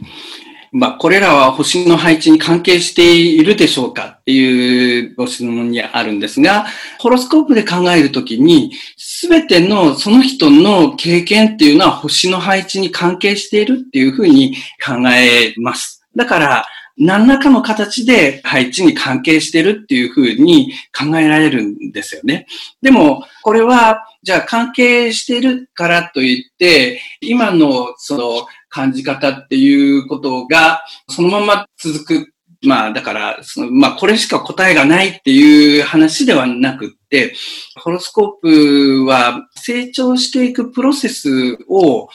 [0.71, 6.65] まあ、これらは星の配置に関係しているでしょうかっていうご質問にあるんですが、
[6.99, 14.55] ホロスコープで考えるときに、すべてのその人の経験っていうのは星の配置に関係しているっていうふうに
[14.85, 16.05] 考えます。
[16.15, 16.65] だから、
[16.97, 22.47] 何らかの形で配置に関係してるっていうふうに考えられるんですよね。
[22.81, 32.33] でも、これは、じゃあ関係してるからといって、今のその感じ方っていうことが、そのまま続く。
[32.63, 37.35] まあ、だから、その、まあ、これしか答えがないっていう話ではなくって、
[37.75, 42.11] ホロスコープは成長していくプロセスを考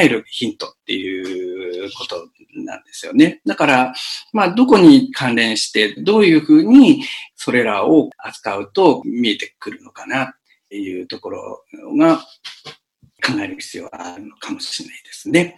[0.00, 2.16] えるヒントっていうこと
[2.64, 3.42] なんですよね。
[3.44, 3.94] だから、
[4.32, 7.04] まあ、どこに関連して、どういうふうに
[7.36, 10.28] それらを扱うと見えてくるのかなっ
[10.70, 11.62] ていうところ
[11.98, 12.24] が、
[13.24, 15.56] 考える必要があるのかもしれないですね。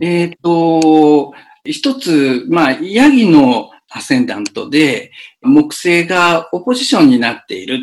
[0.00, 1.32] うん、えっ、と、
[1.64, 5.10] 一つ、まあ、ヤギのアセンダントで、
[5.42, 7.80] 木星がオポジションになっている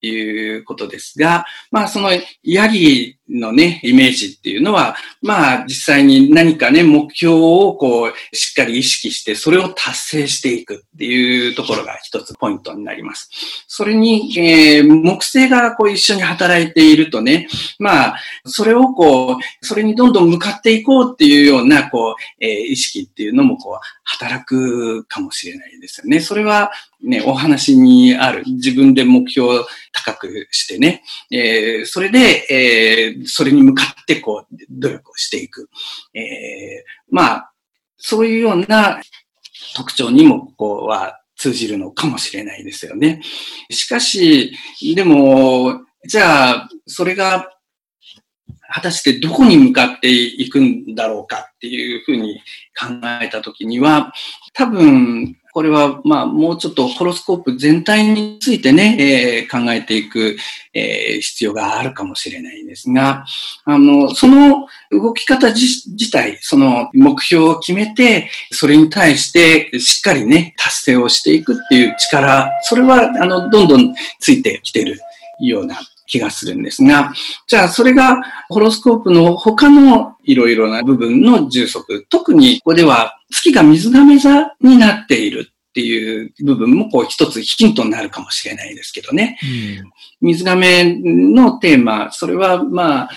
[0.00, 2.10] いうことですが、まあその
[2.42, 13.28] ヤギのね、イメージっていうのは、まあ実際に何かね、目標をこう、しっかり意識して、それを達成していくっていうところが一つポイントになります。
[13.66, 17.48] それに、えー、木星がこう一緒に働いているとね、
[17.78, 26.20] まあ、それをこう、それにどんどん向かっていこうっていうような、こう、えー、意識っていうのもこう、働くかもしれないですよね。
[26.20, 26.70] それは
[27.02, 28.42] ね、お話にある。
[28.46, 35.68] 自分で目標を高くしてね、えー、それで、えー、それに向かってこう、努力をしていく。
[36.14, 36.24] えー、
[37.10, 37.52] まあ、
[37.96, 39.00] そういうような
[39.74, 43.22] 特徴にも、ここは通じるのかもしれないですよね。
[43.70, 44.52] しかし、
[44.94, 47.50] でも、じゃあ、それが、
[48.70, 52.38] 果たしてどこに向かっていくんだろうかっていうふうに
[52.78, 52.86] 考
[53.22, 54.12] えたときには、
[54.52, 60.36] 多分、これは、まあ、もうちょっとホロスコープ全体についてね、えー、考えていく、
[60.72, 63.24] えー、必要があるかもしれないですが、
[63.64, 75.00] あの、その動き方自体、その目標を決めて、それに対してしっかりね、達成をしていくっていう力、それは、あの、どんどんついてきてる
[75.40, 77.12] ような気がするんですが、
[77.46, 89.38] じゃあそれがホロスコープの他のいろいろな部分の充足、特にここでは月が水亀座になっているっていう部分もこう一つヒントになるかもしれないですけどね。
[90.22, 93.10] うん、水亀のテーマ、それはまあ、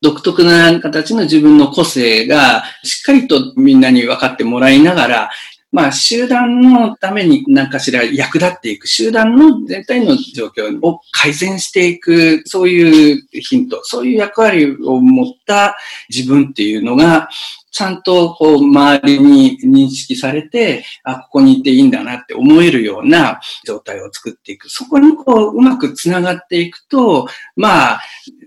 [0.00, 5.30] 独特な形の自分の個性がしっかりとみんなに分かってもらいながら、
[5.72, 15.76] まあ、集団のために何かしら役立っていく、集団の全体の状況を改善していく、そういうヒント、そういう役割を持った
[16.08, 17.28] 自分っていうのが、
[17.70, 24.68] ちゃんとこう周りに認識されて、あ、ここにいていいんだなって思えるような状態を作っていく。
[24.68, 28.00] そこにこううまくつながっていくと、まあ、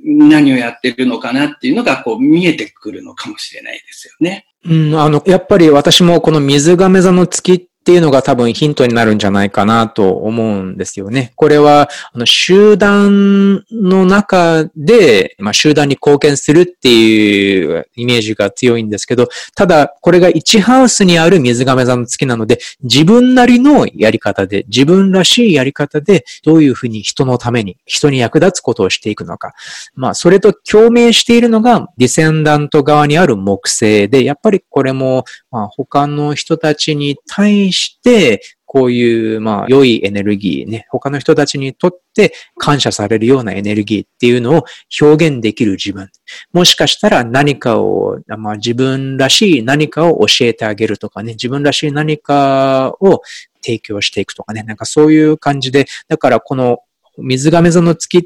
[0.04, 4.48] 何をやってるのかなっていうのがこう見えてくるのかもしれないですよね。
[4.66, 11.34] うん、あの、やっぱり私もこの水亀座の月っっていうのが多分ヒントになるんじゃないかなと思うんですよね。
[11.36, 29.56] これは、あの、集団の中で、まあ、集団に貢献するっていうイメージが強いんですけど、ただ、これが1ハウスにある水亀座の月なので、自分なりのやり方で、自分らしいやり方で、どういうふうに人のために、人に役立つことをしていくのか。
[29.94, 44.66] まあ、それと共鳴しているのが、ディセンダント側にある木星で、やっぱりこれも、まあ、他の人たちに対して、こういう、まあ、良いエネルギーね、他の人たちにとって感謝されるようなエネルギーっていうのを
[45.00, 46.10] 表現できる自分。
[46.54, 53.22] もしかしたら何かを、まあ、自分らしい何かを教えてあげるとかね、自分らしい何かを
[53.64, 56.80] 提供していくとかね、なんかそういう感じで、だからこの
[57.20, 58.24] 水亀座の月っ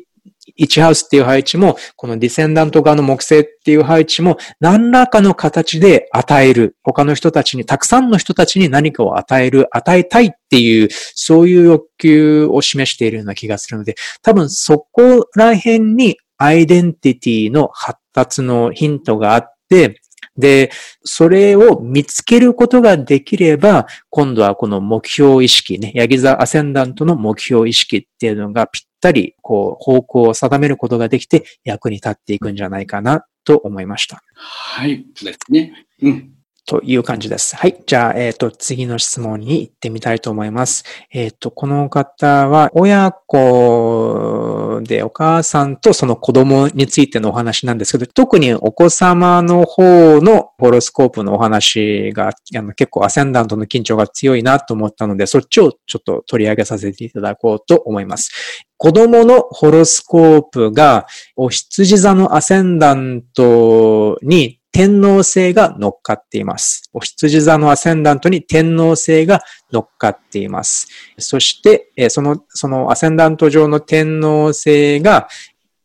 [0.60, 6.76] 1ハウスっていう配置も、このディセンダント側の木星っていう配置も、何らかの形で与える。
[6.84, 20.02] 他の人たちに、たくさんの人たちに何かを与える、与えたいっていう、そういう欲求を示しているような気がするので、多分そこら辺にアイデンティティの発達のヒントがあって、
[20.38, 20.72] で、
[21.04, 34.24] それを見つけることができれば、今度はこの目標意識ね、ヤギ座アセンダントの目標意識っていうのがぴったり、こう、方向を定めることができて役に立っていくんじゃないかなと思いました。
[34.36, 35.86] はい、ですね。
[36.02, 36.38] うん。
[36.68, 37.56] という感じです。
[37.56, 37.82] はい。
[37.88, 40.84] じゃあ、えっ、ー、と、次の質問に行ってみたいと思います。
[41.14, 58.66] えっ、ー、と、この方は、親子でお母さんとその子供についてのお話なんですけど、特にお子様の方のホロスコープのお話が、あの結構アセンダントの緊張が強いなと思ったので、そっちをちょっと取り上げさせていただこうと思います。
[58.78, 66.90] 子供のホロスコープが、お羊座のアセンダントに天皇星が乗っかっています。
[66.94, 70.88] お羊座のアセンダントに天皇星が乗っかっています。
[71.18, 75.28] そして、その、そのアセンダント上の天皇星が、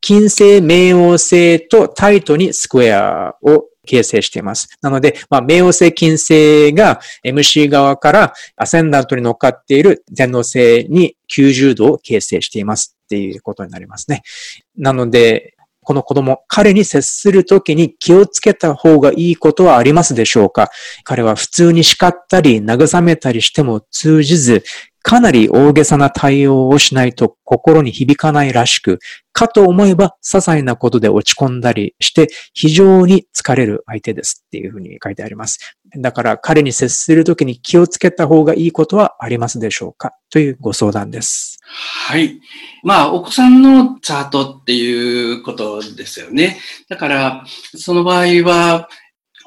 [0.02, 4.68] 金星、冥王星とタイトにスクエアを形成しています。
[4.80, 14.22] なので、まあ、冥王星、金星が MC 側からアセンダントに乗っかっている天皇星に90度を形成していますっていうことになりますね。
[14.76, 15.54] なので、
[15.84, 20.70] この子供、彼に接するときに気をつけた方がいいことはありますでしょうか？
[21.02, 24.62] 彼は普通に叱ったり慰めたりしても通じず、
[25.02, 28.98] かなり大げさな対応をしないと心に響かないらしく、
[29.32, 35.76] かと思えば些細なことで落ち込んだりして非常に疲れる相手ですっていうふうに書いてあります。
[35.96, 40.12] だから彼に接するときに気をつけた方がいいことはありますでしょうか？
[40.30, 41.58] というご相談です。
[41.64, 42.40] はい。
[42.82, 46.58] まあ、お子さんのチャートっていうことですよね。
[46.88, 47.44] だから、
[47.76, 48.88] その場合は、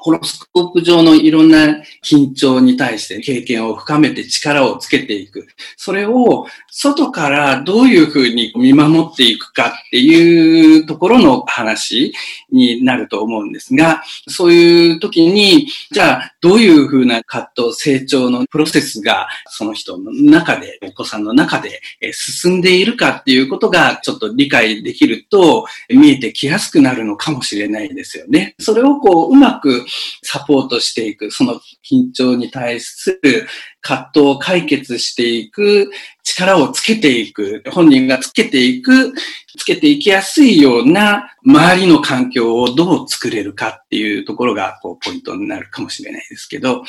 [0.06, 5.48] ホロスコープ上のいろんな緊張に対して経験を深めて力をつけていく。
[5.76, 12.12] それを外からどういうふうに見守っていくかっていうところの話
[12.52, 21.80] になると思うんですが、そういう時に、じゃあどういうふうな葛藤、成長のプロセスがその人の中で、お子さんの中で
[22.12, 28.54] 進んでいるかっていうことがちょっと理解できると見えてきやすくなるのかもしれないですよね。
[28.60, 29.84] それをこううまく
[30.22, 33.46] サポートしていく、その緊張に対する
[33.80, 35.90] 葛藤を解決していく
[36.24, 39.12] 力をつけていく、本人がつけていく、
[39.58, 46.82] つけていきやすいような周りの環境をどう作れるかっていうところがこうポイントになるかもしれないですけど、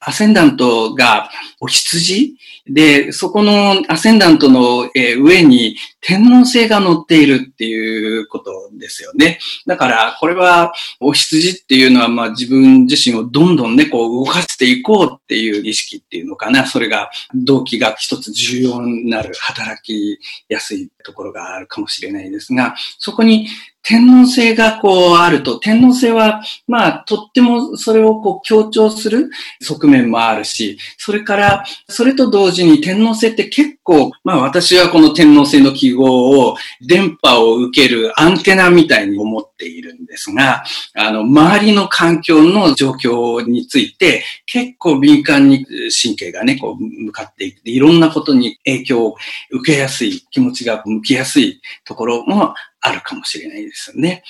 [0.00, 1.30] アセンダントが
[1.60, 2.36] お羊？
[2.66, 9.38] で、そこのアセンダントの上に天皇星が乗っているっていうことですよね。
[9.66, 16.66] だから、これはお羊っていうのは、まあ自分自身をどんどんね、こう動かしていこうっていう意識っていうのかな。
[16.66, 20.18] それが動機が一つ重要になる、働き
[20.48, 23.48] やすいところがあるかもしれないですが、そこに
[23.84, 29.30] 天皇制がこうあると、天皇制は、まあ、とってもそれをこう強調する
[29.60, 40.64] 側面もあるし、それから、それと同時に天皇制って結構、まあ私はこの天皇制の記号を電波を受けるアンテナみたいに思っているんですが、
[40.94, 45.66] あの、周りの環境の状況について結構敏感に
[46.02, 49.16] 神経がね、こう向かっていって、いろんなことに影響を
[49.50, 52.54] 受けやすい、気持ちが向きやすいところも
[52.86, 54.22] あるかもしれないですよね。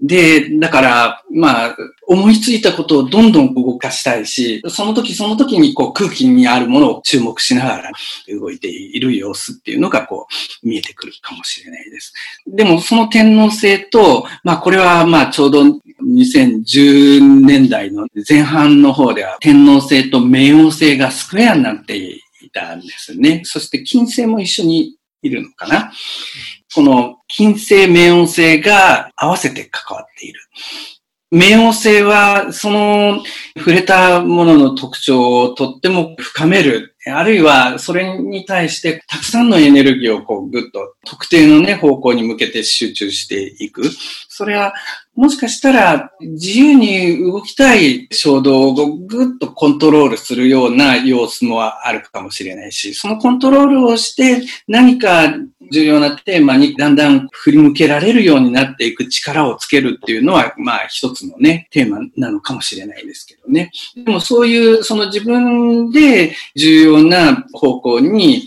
[0.00, 1.76] で、だから、まあ、
[2.08, 7.90] 思いついたことをどんどん動かしたいし、その時その時にこう空気にあるものを注目しながら
[8.28, 10.26] 動いている様子っていうのがこ
[10.64, 12.14] う見えてくるかもしれないです。
[12.46, 22.20] でもその天皇制と、まあこれはまあちょうど2010年代の前半の方では天皇制と冥王制がスクエアになってい
[22.52, 23.42] たんですね。
[23.44, 25.92] そして金星も一緒にいるのかな。
[26.74, 30.40] この金星、冥王星が合わせて関わっている。
[31.32, 33.22] 冥王星は、その
[33.56, 36.94] 触れたものの特徴をとっても深める。
[37.06, 43.82] あるいは、それに対してたくさんのエネルギーをこうぐっと特定のね、方向に向けて集中していく。
[44.28, 44.74] それは、
[45.14, 55.34] もしかしたら自由に動きたい衝動をぐっとコントロールするような様子もあるかもしれないし、そのコントロールをして何か
[55.70, 63.70] 重要なテーマにだんだん振り向けられるようになっていく力をつけるっていうのは、まあ一つのね、テーマなのかもしれないですけどね。
[63.94, 68.46] でもそういう、その自分で重要な方向に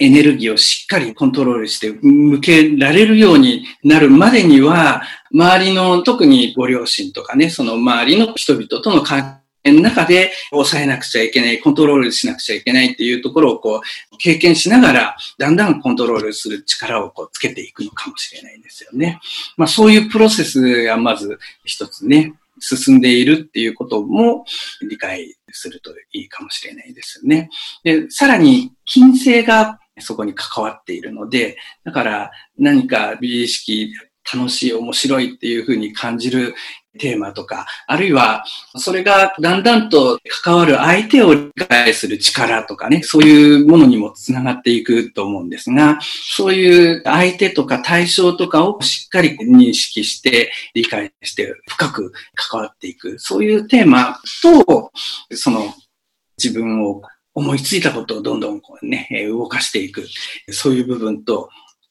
[0.00, 13.82] エネルギーをしっかりコントロールして向けられるようになるまでには、周りの特にご両親とかね、その周りの人々との関の中で抑えなくちゃいけない、コントロールしなくちゃいけないっていうところをこ
[14.12, 19.20] う経験しながら、だんだんコントロールする力をこうつけていくのかもしれないですよね。
[19.56, 24.44] まあそういうプロセスがまず一つね、進んでいるっていうことも
[24.82, 27.50] 理解するといいかもしれないですよね。
[27.82, 33.92] で、さらに、金星がそこに関わっているので、だから何か美意識
[34.32, 36.54] 楽しい、面白いっていうふうに感じる
[36.98, 38.44] テーマとか、あるいは、
[38.76, 54.90] それがだんだんと関わる相手を理解する力とかね、そういうものにもつながっていくと思うんですが、そういう相手とか対象とかをしっかり認識して理解して深く関わっていく、そういうテーマと、
[55.32, 55.72] その
[56.42, 57.02] 自分を
[57.34, 60.06] 思いついたことをどんどんこうね、動かしていく、
[60.50, 61.48] そういう部分と、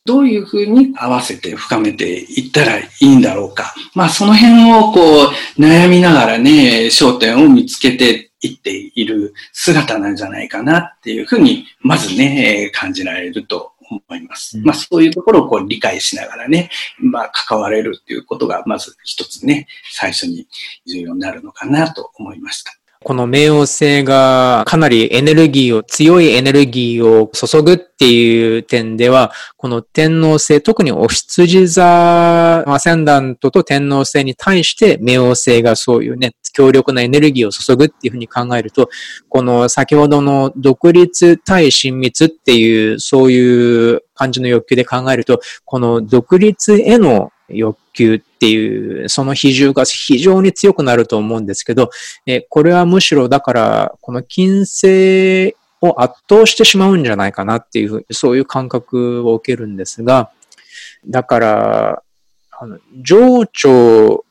[0.10, 3.76] どういうふうに合わせて深めていったらいいんだろうか。
[3.94, 14.58] まあその辺をこう悩みながらね、焦点を見つけていっている姿なんじゃないかなっていうふうに、まずね、感じられると思います。
[14.58, 20.48] まあそういうところをこう理解しながらね、まあ関われるっていうことがまず一つね、最初に
[20.88, 22.79] 重要になるのかなと思いました。
[23.02, 38.90] この冥王星がかなりエネルギーを、強いエネルギーを注ぐっていう点では、この天王星、特にお羊座アセンダントと天王星に対して冥王星がそういうね、強力なエネルギーを注ぐっていうふうに考えると、
[39.30, 51.90] この先ほどの独立対親密っていう、そういう感じの欲求で考えると、この独立への欲求っていう、その比重が非常に強くなると思うんですけど、
[52.26, 60.32] えこれはむしろだから、この金星を圧倒してしまうんじゃないかなっていう、そういう感覚を受けるんですが、
[61.06, 62.04] だから、
[62.52, 64.24] あの情緒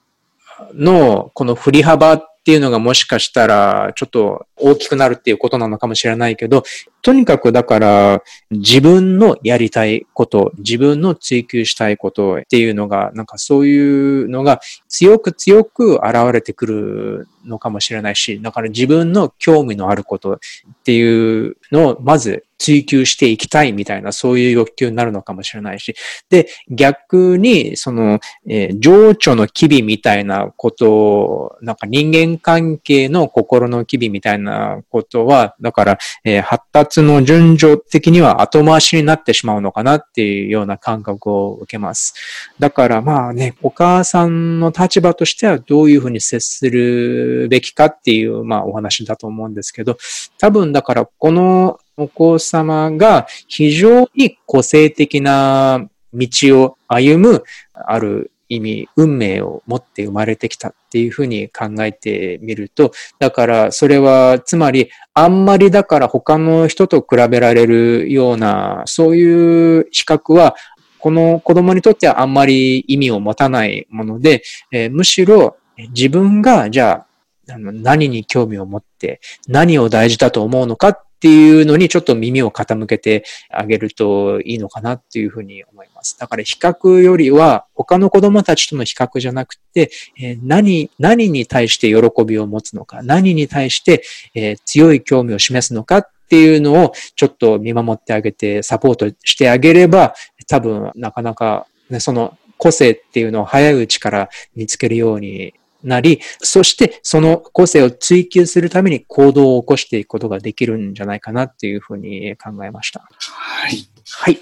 [0.73, 6.63] のこの振り幅っっていうのがもしかしたらちょっと大きくなるっていうことなのかもしれないけど、
[7.03, 20.39] とにかくだから自分のやりたいこと、自分の追求したいことっていうのが、なんかそういうのが強く強く現れてくるのかもしれないし、だから自分の興味のあることっ
[20.85, 25.95] ていうのをまず追求していきたいみたいなそういう欲求になるのかもしれないし、
[26.29, 42.15] で、逆にその、えー、情緒の機微みたいなことを、なんか人間関係の心の機微みたいなことは、だから、えー、発達の順序的には後回しになってしまうのかなっていうような感覚を受けます。
[42.59, 49.97] だからまあね、お母さんの立場としてはどういうふうに接するべきかっていう、まあお話だと思うんですけど、
[50.39, 56.29] 多分だからこのお子様が非常に個性的な道
[56.63, 57.45] を歩む
[57.75, 70.55] ある意味、運命を持って生まれてきたっていうふうに考えてみると、だからそれは、つまり、あんまりだから他の人と比べられるような、そういう比較は、
[71.01, 74.43] この子供にとってはあんまり意味を持たないもので、
[74.73, 75.57] えー、むしろ
[75.91, 77.05] 自分が、じゃ
[77.51, 86.17] あ、何に興味を持って、何を大事だと思うのかっっていうのにちょっと耳を傾けてあげるといいのかなっていうふうに思います。
[86.17, 89.91] だから比較よりは他の子供たちとの比較じゃなくて、
[90.21, 94.05] え、何、何に対して喜びを持つのか、何に対して、
[94.35, 100.15] え、強い興味を示すのかっていうのをちょっと見守ってあげてサポートしてあげれば
[100.47, 113.09] 多分なかなか、ね、その個性っていうのを早いうちから見つけるようになり、そしてその個性を追求するために行動を起こしていくことができるんじゃないかなっていうふうに考えました。
[113.19, 113.89] はい。
[114.11, 114.39] はい。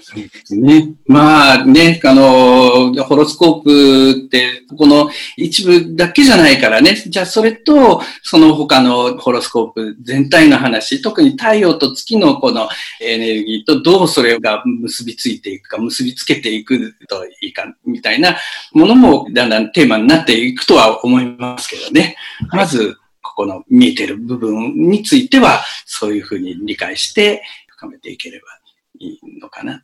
[0.51, 0.95] ね。
[1.07, 6.95] まあね、あの、ホロスコープって、この一部だけじゃないからね。
[6.95, 12.69] じゃあそれと、その他のホロスコープ全体の話、特に太陽と月のこの
[13.01, 18.37] エネルギーとどうそれが結びついていくか、結びつけていくといいか、みたいな
[18.71, 22.15] ものもだんだんテーマになっていくとは思いますけどね。
[22.51, 28.56] まず、ここの見えてる部分については、そういうふうに理解して深めていければ
[28.99, 29.83] いいのかな？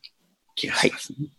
[0.56, 1.30] 気がしますね。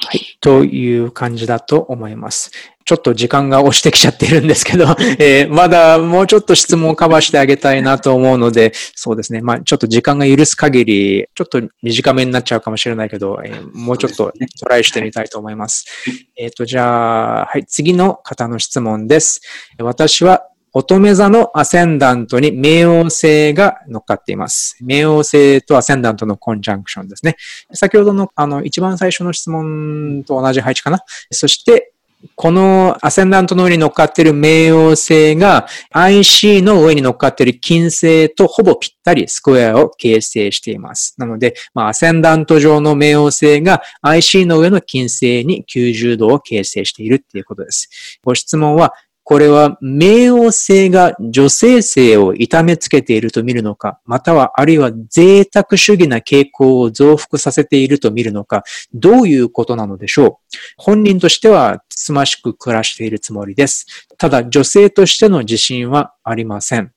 [0.00, 0.38] はい。
[0.40, 2.52] という感じだと思います。
[2.84, 4.84] ちょっと時間が押してきちゃってるんですけど、
[5.18, 9.42] えー、まだもうちょっと質問をカバーしてあげたいなと思うので、そうですね。
[9.42, 15.84] まあちょっと時間が許す限り、ちょっと短めになっちゃうかもしれないけど、えー、もうちょっとトライしてみたいと思います。
[16.04, 19.42] すね、えっ、と、じゃあ、はい、次の方の質問です。
[19.78, 24.76] 私は乙女座のアセンダントに冥王星が乗っかっています。
[24.84, 27.36] 冥王星とアセンダントのコンジャンクションですね。
[27.72, 31.00] 先ほどのあの一番最初の質問と同じ配置かな。
[31.30, 31.92] そして、
[32.34, 41.14] このアセンダントの上に乗っかっている冥王星が IC の上に乗っかっている金星とほぼぴったりスクエアを形成しています。
[41.18, 48.18] なので、まあ、アセンダント上の冥王星が IC の上の金星に90度を形成しているっていうことです。
[48.24, 48.94] ご質問は、
[49.28, 58.64] これは冥王星が女性性を痛めつけていると見るのか、またはあるいは贅沢主義な傾向を増幅させていると見るのか、
[58.94, 60.56] どういうことなのでしょう？
[60.78, 63.84] 本人としてはつつましく暮らしているつもりです。
[64.16, 66.94] ただ女性としての自信はありません。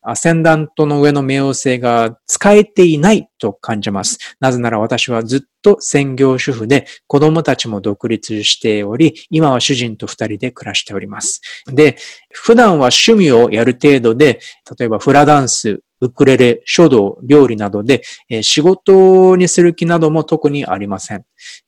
[0.00, 4.18] アセンダントの上の冥王星が使えていないと感じます。
[4.40, 11.40] なぜなら私はずっと専業主婦で子供たちも独立しており、今は主人と二人で暮らしております。
[11.66, 11.96] で、
[12.32, 14.40] 普段は趣味をやる程度で、
[14.78, 21.24] 例えばフラダンス、ウクレレ、書道、料理などで、え仕事にする気なども特にありません。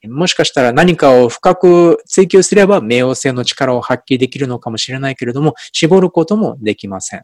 [0.06, 7.22] もしかしたら何かを深く追求すれば冥王星の力を発揮できるのかもしれないけれども、絞ることもできません。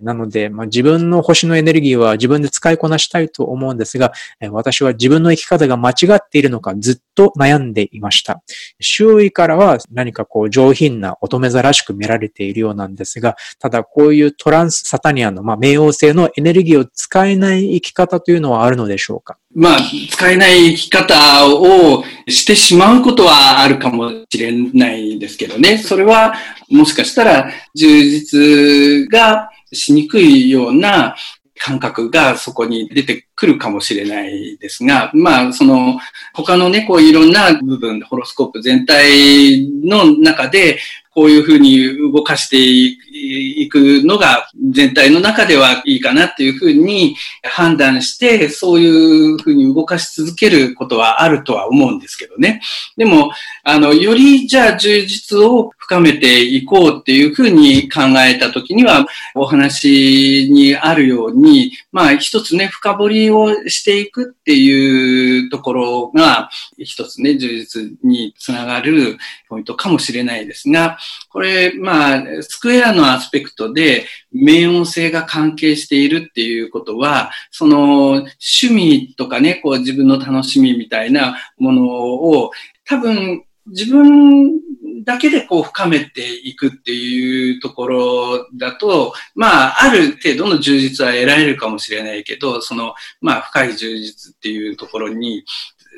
[0.00, 4.12] なので、まあ、自分の星のエネルギーは自分で使いこなしたいと思うんですですが、
[4.50, 8.42] 私は自分の生き方が間違っているのかずっと悩んでいました。
[8.80, 19.38] 周囲からは何かこう上品な乙女座らしく見られているようなんですが、ただこういうトランスサタニアの、まあ、冥王星のエネルギーを使えない生き方というのはあるのでしょうか？
[19.54, 19.78] まあ、
[20.10, 25.78] 使えない生き方をしてしまうことはあるかもしれないですけどね。
[25.78, 26.34] それは、
[26.68, 31.14] もしかしたら、充実がしにくいような
[31.60, 35.98] 感覚がそこに出てくるかもしれないですが、まあ、その、
[36.34, 40.78] 他のね、こういろんな部分、ホロスコープ全体の中で、
[41.14, 52.60] こういうふうに動かしていくのが全体の中ではいいかなっていうふうに判断して、そういうふうに動かし続けることはあるとは思うんですけどね。
[52.96, 53.30] でも、
[53.62, 69.18] あの、よりじゃあ充実を深めていこうっていうふうに考えたときには、お話にあるように、まあ一つね、深掘りをしていくっていうところが、一つね、充実につながる
[69.50, 70.96] ポイントかもしれないですが、
[71.28, 77.76] これ、まあ、スクエアのアスペクトで、冥王星が関係しているっていうことは、その、
[78.12, 82.52] 趣味とかね、こう自分の楽しみみたいなものを、
[82.86, 84.60] 多分、自分
[85.02, 95.44] だけでこう深めていくっていうところだと、まあ、ある程度の充実は得られるかもしれないけど、その、まあ、深い充実っていうところに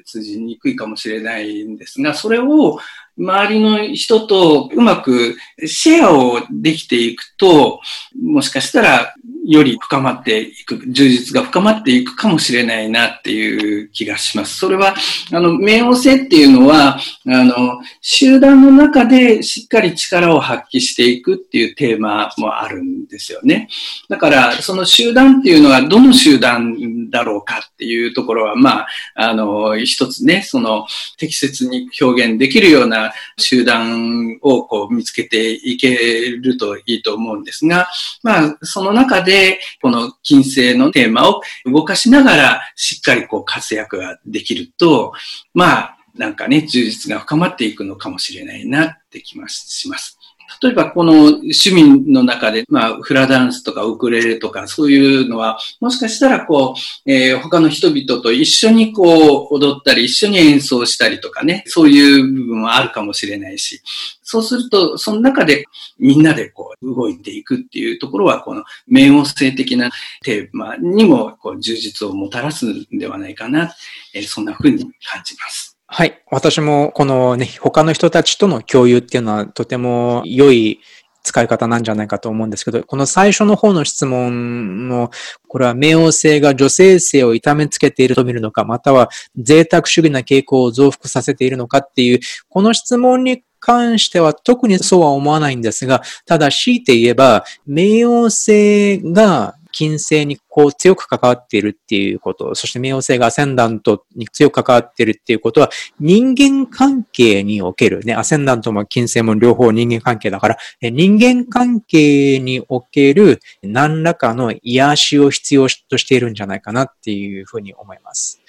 [0.05, 2.79] 通じにくいかもしれないんですが、それを
[3.19, 5.37] 周りの人とうまく
[5.67, 7.81] シェアをできていくと、
[8.23, 9.15] もしかしたら
[9.47, 14.57] より深まっていく、充実が深まっていくかもしれないなっていう気がします。
[14.57, 14.95] それは、
[15.33, 23.69] あの、冥王星っていうのは、あの、集団の中でしっかり力を発揮していくっていうテーマもあるんですよね。
[24.09, 30.87] だから、その集団っていうのはどの集団だろうかっていうところは、まあ、あの、一つね、その、
[31.19, 37.87] 適切に表現できるような集団をこう見つけていけるといいと思うんですが、
[38.25, 45.13] まあ、その中で、で、この金星のテーマを動かしながら、しっかりこう活躍ができると、
[45.53, 50.19] まあ、なんかね、充実が深まっていくのかもしれないなって気がします。
[50.63, 56.75] 例えばこの趣味の中で、まあ、フラダンスとかウクレレとかそういうのは、もしかしたらこ
[57.07, 63.81] う、えー、他の人々と一緒にこう踊ったり、一緒に演奏したりとかね、そういう部分はあるかもしれないし、
[64.23, 65.67] そうすると、その中で
[65.99, 69.91] みんなでこう動いていくっていうところは、この冥王星的な
[70.23, 73.75] テーマにもこう充実をもたらすんではないかな、
[74.15, 75.76] えー、そんな風に感じます。
[75.89, 76.21] はい。
[76.31, 80.81] 私もこのね、他の人たちとの共有っていうのはとても良い
[81.23, 85.11] 使い方なんじゃないかと思うんですけど、この最初の方の質問の、
[85.49, 105.69] これは冥王星が女性性を痛めつけていると見るのか、または贅沢主義な傾向を増幅させているのかっていう、この質問に関しては特にそうは思わないんですが、ただ強いて言えば、冥王星が金星にこう強く関わっているっていうこと、そして冥王星がアセンダントに強く関わっているっていうことは、
[106.01, 118.41] 人間関係におけるね、アセンダントも金星も両方人間関係だから、人間関係における何らかの癒しを必要としているんじゃないかなっていうふうに思います。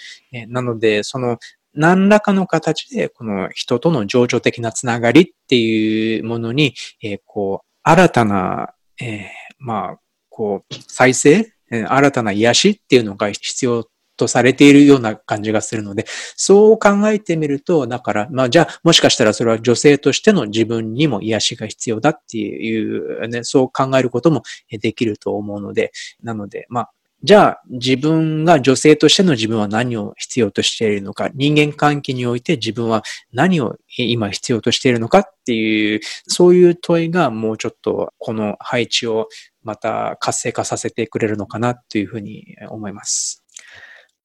[0.47, 1.39] なので、その
[1.77, 6.73] 何らかの形で、この人との情緒的なつながりっていうものに、
[7.03, 9.27] えー、こう、新たな、えー、
[9.59, 9.99] まあ、
[10.37, 13.87] こう、再生、新たな癒しっていうのが必要
[14.17, 16.05] とされているような感じがするので、
[16.35, 25.91] そう考えてみると、だから、まあじゃあ、もしかしたらそれは女性としての自分にも癒しが必要だっていうね、そう考えることもできると思うので、
[26.21, 26.91] なので、まあ、
[27.23, 33.01] じゃあ自分が女性としての自分は何を必要としているのか、人間関係において自分は
[33.33, 39.29] 何を今必要としているのかっていう、そういう問いがもうちょっとこの配置を
[39.67, 43.43] また活性化させてくれるのかなというふうに思います。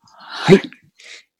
[0.01, 0.60] はい。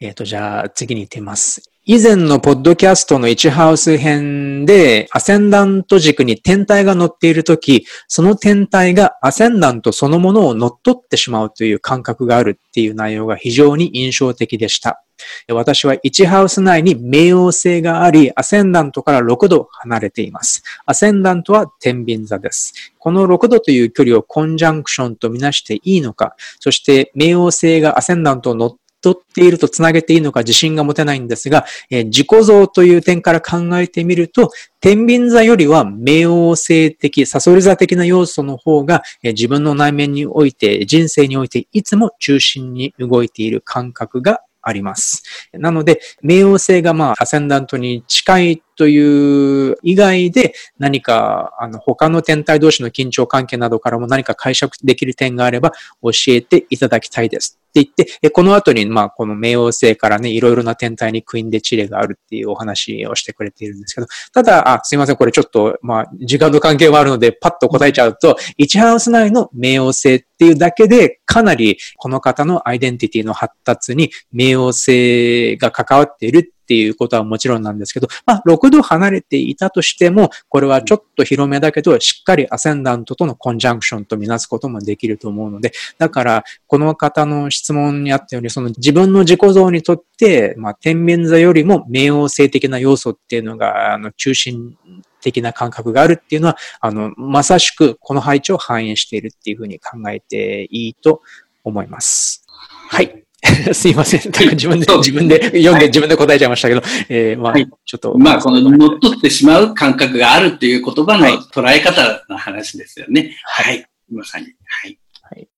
[0.01, 1.63] えっ、ー、と、じゃあ次に行ってみます。
[1.85, 15.05] 以前のポッドキャストの1ハウス編で、アセンダント軸に天体が乗っているとき、その天体がアセンダントそのものを乗っ取ってしまうという感覚があるっていう内容が非常に印象的でした。
[15.49, 20.63] 私は1ハウス内に冥王星があり、アセンダントから6度離れています。
[20.87, 22.75] アセンダントは天秤座です。
[22.99, 34.51] この6度という距離をコンジャンクションとみなしていいのか、そして冥王星がアセンダントを乗っ取っているとつなげていいのか自信が持てないんですが、えー、自己像という点から考えてみると、
[34.81, 45.23] 天秤座よりは冥王星的、サソリ座的な要素の方が、えー、自分の内面において、人生においていつも中心に動いている感覚があります。
[45.53, 55.71] なので、冥王星がまあ、アセンダントに近いという以外で何か、あの、他の天体同士の緊張関係などからも何か解釈できる点があれば
[56.03, 57.61] 教えていただきたいです。
[57.69, 94.75] って言って、この後に、まあ、この冥王星からね、いろいろな天体にクイーンでチレがあるっていうお話をしてくれているんですけど、ただ、あ、すいません、これちょっと、まあ、時間の関係もあるので、パッと答えちゃうと、1ハウス内の冥王星っていうだけで、かなりこの方のアイデンティティの発達に冥王星が関わっているっていうことはもちろんなんですけど、まあ、6度離れていたとしても、これはちょっと広めだけど、しっかりアセンダントとのコンジャンクションとみなすこともできると思うので、だから、この方の質問にあったように、その自分の自己像にとって、まあ、天秤座よりも冥王星的な要素っていうのが、あの、中心
[95.21, 101.21] 的な感覚があるっていうのは、あの、まさしくこの配置を反映しているっていうふうに考えていいと
[101.65, 102.47] 思います。
[102.89, 103.25] はい。
[103.75, 104.21] すいません。
[104.53, 108.17] 自分で、自分で読んで自分で答えちゃいましたけど、えー、まあ、ちょっと。
[108.17, 113.37] まあ、この乗っ取ってしまう感覚があるっていう言葉の捉え方の話ですよね。
[113.45, 113.85] はい。
[114.11, 114.47] まさに。
[114.47, 114.99] はい。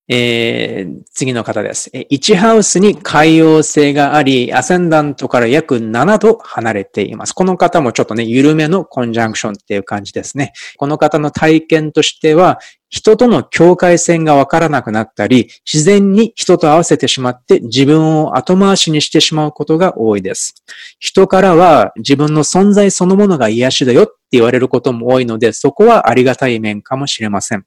[0.06, 1.90] えー、次の方です。
[1.94, 7.32] 1ハウスに海洋性があり、アセンダントから約7度離れています。
[7.32, 10.52] この方もちょっとね、緩めのコンジャンクションっていう感じですね。
[10.76, 12.58] この方の体験としては、
[12.94, 20.54] 人との境界線がわからなくなったり、自然に人と合わせてしまって自分を後回しにしてしまうことが多いです。
[21.00, 27.66] 人からは自分の存在そのものが癒しだよって言われることも多いので、そこはありがたい面かもしれません。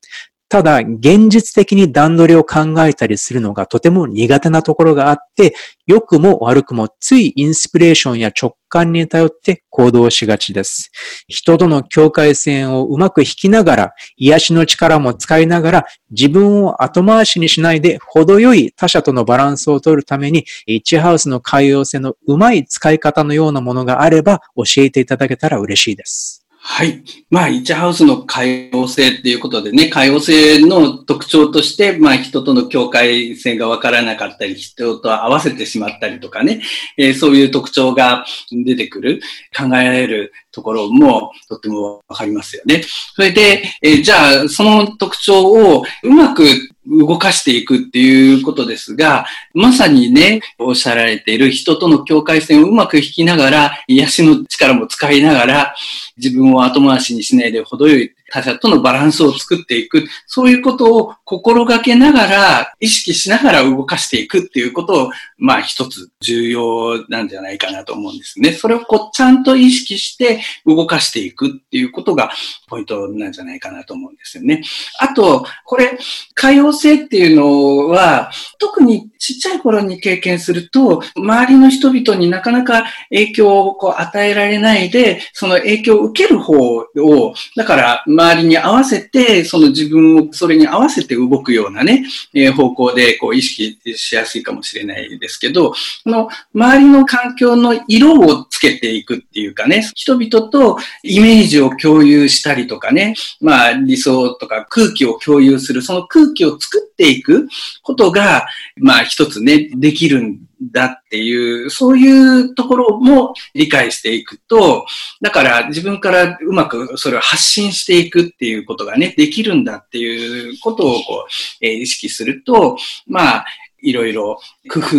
[0.50, 5.54] ただ、現実的に段取りを考えたりするのがとても苦手なところがあって、
[5.88, 10.90] 良くも悪くもついインスピレーションや直感に頼って行動しがちです。
[11.28, 26.47] 人との境界線をうまく引きながら、癒しの力も使いながら、自分を後回しにしないで程よい他者とのバランスを取るために、1ハウスの海洋性のうまい使い方のようなものがあれば教えていただけたら嬉しいです。
[26.60, 27.04] はい。
[27.30, 36.62] まあ、1ハウスの海洋性っていうことでね、海洋性の特徴として、まあ、人との境界線がわからなかったり、人と合わせてしまったりとかね、
[36.98, 39.22] えー、そういう特徴が出てくる、
[39.58, 42.84] 考えられるところもとってもわかりますよね。
[43.16, 46.44] それで、えー、じゃあ、その特徴をうまく
[46.88, 55.76] 動かしていくっていうことですが、まさにね、おっしゃられている人との境界線をうまく引きながら、癒しの力も使いながら、
[56.18, 68.52] 自分を後回しにしないで程よい他者とのバランスを作っていく、そういうことを心がけながら、意識しながら動かしていくっていうことを、まあ一つ重要なんじゃないかなと思うんですね。
[68.52, 72.32] それをこう、ちゃんと意識して動かしていくっていうことが
[72.68, 74.64] ポイントなんじゃないかなと思うんですよね。
[75.00, 75.98] あと、これ、
[76.34, 95.76] 海洋性っていうのは、特にちっちゃい頃に経験すると、周りの人々になかなか影響をこう与えられないで、その影響を受ける方を、だから、周りに合わせて、その自分をそれに合わせて動くようなね、えー、方向でこう意識しやすいかもしれないですけど、こ
[96.06, 107.48] の周りの環境の色をつけていくっていうかね、人々とイメージを共有したりとかね、まあ理想とか空気を共有する、その空気を作っていく
[107.84, 114.86] ことが、まあ一つね、できるんだっていう、そういうところも理解していくと、
[115.22, 121.28] だから自分からうまくそれを発信していくっていうことがね、できるんだっていうことをこ
[121.62, 123.46] う、えー、意識すると、まあ、
[123.82, 124.40] いろいろ
[124.70, 124.96] 工夫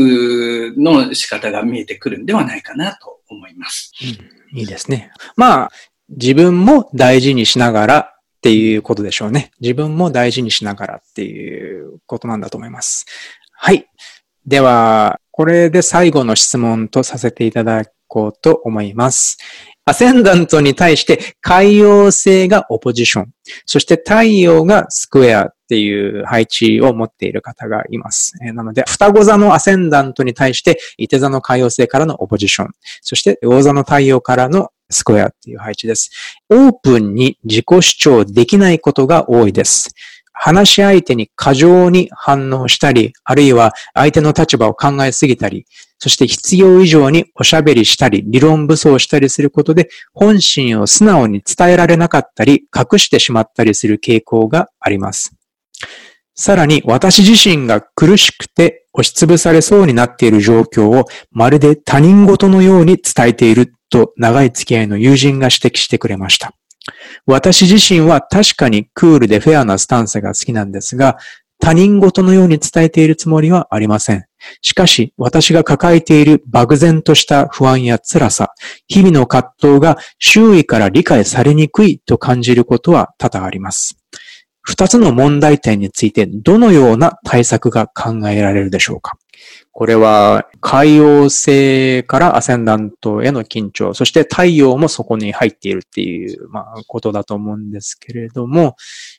[0.80, 3.92] の仕方が見えてくるんではないかなと思います。
[4.52, 5.10] うん、いいですね。
[5.36, 5.72] まあ、
[6.08, 9.50] 自分も大事にしながら、っていうことでしょうね。
[9.60, 13.04] 自分も大事にしながらっていうことなんだと思います。
[13.52, 13.88] はい。
[14.46, 19.38] では、これで最後の質問とさせていただこうと思います。
[19.84, 23.30] アセンダントに対して海洋星がオポジション、
[23.64, 28.32] そして太陽がスクエアっていう配置を持っている方がいます。
[28.52, 32.70] なので、双子座のアセンダントに対して、伊手座の海洋星からのオポジション、
[33.00, 36.10] そして魚座の太陽からのスクエアっていう配置です。
[36.50, 39.90] オープンに自己主張できないことが多いです。
[40.40, 45.66] 話し相手に過剰に反応したり、あるいは相手の立場を考えすぎたり、
[45.98, 55.34] そして必要以上におしゃべりしたり、理論武装したりすることで、本心を素直に伝えられなかったり、隠してしまったりする傾向があります。
[56.36, 66.52] さらに、私自身が苦しくて押しつぶされそうになっている状況を、まるで他人事のように伝えていると、長い付き合いの友人が指摘してくれました。
[67.26, 71.18] 私自身は確かにクールでフェアなスタンスが好きなんですが、
[71.60, 74.24] 他人事のように伝えているつもりはありません。
[74.62, 78.52] しかし、私が抱えている漠然とした不安や辛さ、
[78.86, 83.98] 日々の葛藤が周囲から理解されにくいと感じることは多々あります。
[84.62, 89.18] 二つの問題点についてどのような対策が考えられるでしょうか？
[89.78, 98.74] これは海洋星からアセンダントへの緊張、そして太陽もそこに入っているっていう、まあ、ことだと思うんですけれども、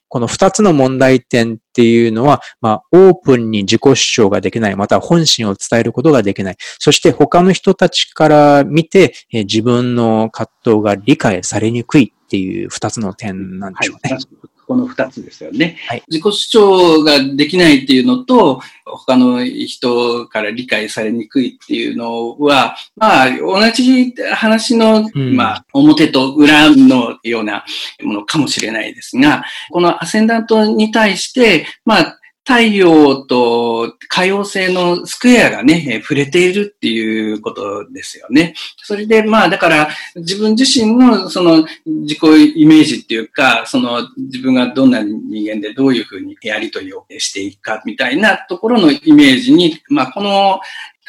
[0.10, 6.58] この二つの問題点っていうのは、まあ、オープンに自己主張ができない、また本心を伝えることができない。
[6.78, 14.16] そして他の人たちから見て、え自分の葛藤が理解されにくいっていう二つの点なんでしょうね。
[14.16, 15.78] はいこの二つですよね。
[15.88, 27.66] はい、自己主張ができないっていうのと、他の人から理解されにくいっていうのは、まあ、同じ話の、うん、まあ、表と裏のような
[28.04, 32.19] ものかもしれないですが、このアセンダントに対して、まあ、
[32.50, 38.56] 太陽と海王星のスクエアがね、触れているっていうことですよね。
[38.78, 42.20] それで、まあ、だから、自分自身の、その、自己
[42.56, 50.60] イメージっていうか、その、自分がどんな人間でどういうふうにやりとりをしていくか、みたいなところのイメージに、まあ、この、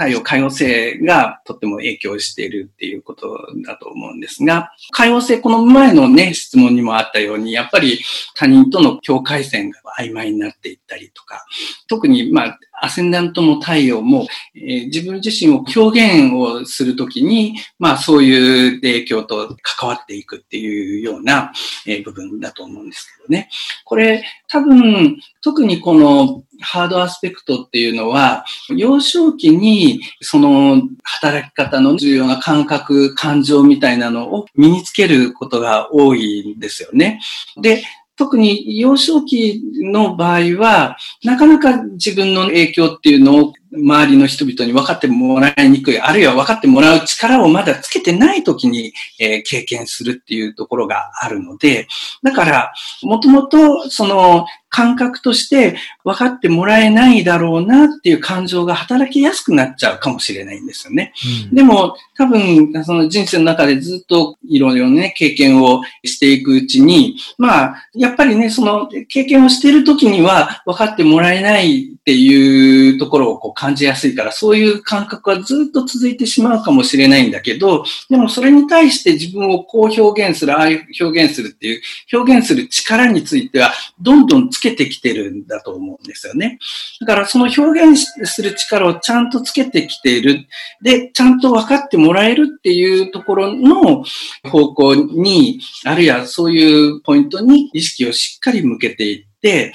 [0.01, 3.37] 太陽海洋星がとっても影響しているっていうこと
[3.67, 8.01] だと思うんですが、海洋星、この前のね、質問にもあったように、やっぱり
[8.35, 11.45] 他人との境界線が曖昧になっていったりとか、
[11.87, 21.53] 特に、まあ、アセンダントも太陽も、えー、自分自身を表現をするときに、まあそういう影響と関わっていくっていうような、
[21.87, 23.51] えー、部分だと思うんですけどね。
[23.85, 37.21] これ多分、特にこのハードアスペクトっていうのは、幼少期にその働き方の重要な感覚、感情みたいなのを身につけることが多いんですよね。
[37.61, 37.83] で、
[38.17, 51.87] 特に幼少期の場合は、なかなか自分の影響っていうのを周りの人々に分かってもらいにくい、あるいは分かってもらう力をまだつけてない時に、えー、経験するっていうところがあるので、
[52.23, 52.73] だから、
[53.03, 61.13] もともとその感覚として分かってもらえないだろうなっていう感情が働きやすくなっちゃうかもしれないんですよね。
[61.49, 86.59] うん、でも、多分、その人生の中でずっといろいろね、経験をしていくうちに、まあ、やっぱりね、その経験をしている時には分かってもらえないっていうところをこう感じやすいから、そういう感覚はずっと続いてしまうかもしれないんだけど、でもそれに対して自分をこう表現する、ああいう表現するっていう、表現する力については、どんどんつけてきてるんだと思うんですよね。
[87.01, 90.47] だからその表現する力をちゃんとつけてきている。
[90.81, 94.05] で、ちゃんと分かってもらえるっていうところの
[94.51, 99.75] 方向に、あるいはそういうポイントに意識をしっかり向けていって、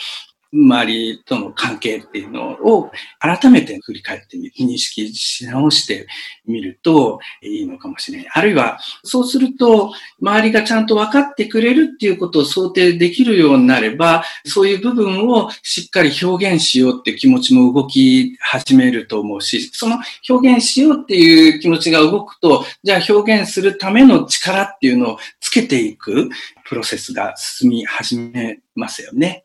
[0.55, 6.07] 周りとの関係っていうのを改めて振り返ってみる、認識し直して
[6.45, 8.27] みるといいのかもしれない。
[8.33, 19.97] あるいは、そうすると、周りがちゃんと分かってくれるっていうことを想定できるようになれば、そういう部分をしっかり表現しようっていう気持ちも動き始めると思うし、その
[20.29, 26.29] 表現しようっていう気持ちが動くと、じゃあ表現するための力っていうのをつけていく
[26.65, 29.43] プロセスが進み始めますよね。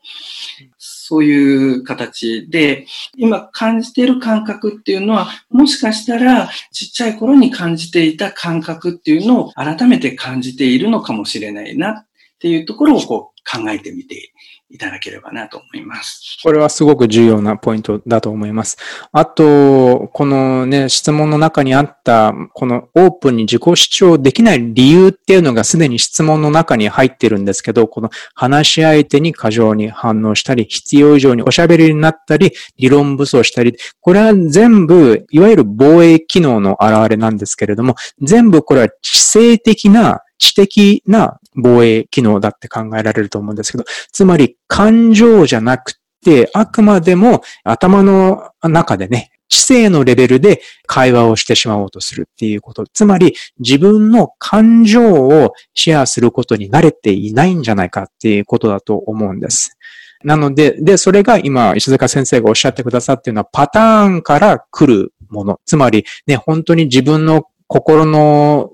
[0.77, 11.91] そういう形で、今感じている感覚っていうのは、もしかしたらちっちゃい頃に感じていた感覚っていうのを改めて感じているのかもしれないな。
[11.91, 12.05] っ
[12.39, 14.33] ていうところをこう考えてみて
[14.71, 16.39] いただければなと思います。
[16.43, 18.77] これはすごく重要なポイントだと思います。
[19.11, 45.93] あと、このね、質問の中にあった、このオープンに自己主張できない理由っていうのがすでに質問の中に入ってるんですけど、この話し相手に過剰に反応したり、必要以上におしゃべりになったり、理論武装したり、これは全部、いわゆる防衛機能の表れなんですけれども、全部これは知性的な知的な防衛機能だって考えられると思うんですけど、つまり感情じゃなく
[46.23, 52.85] て、あくまでも頭の中でね、知性のレベルで会話をしてしまおうとするっていうこと。
[52.91, 59.77] つまり自分の感情をシェアすることに慣れていないんじゃないかっていうことだと思うんです。
[60.23, 65.59] なので、で、それが今、石塚先生がおっしゃってくださっているのはパターンから来るもの。
[65.65, 67.43] つまりね、本当に自分の
[67.73, 68.69] 心の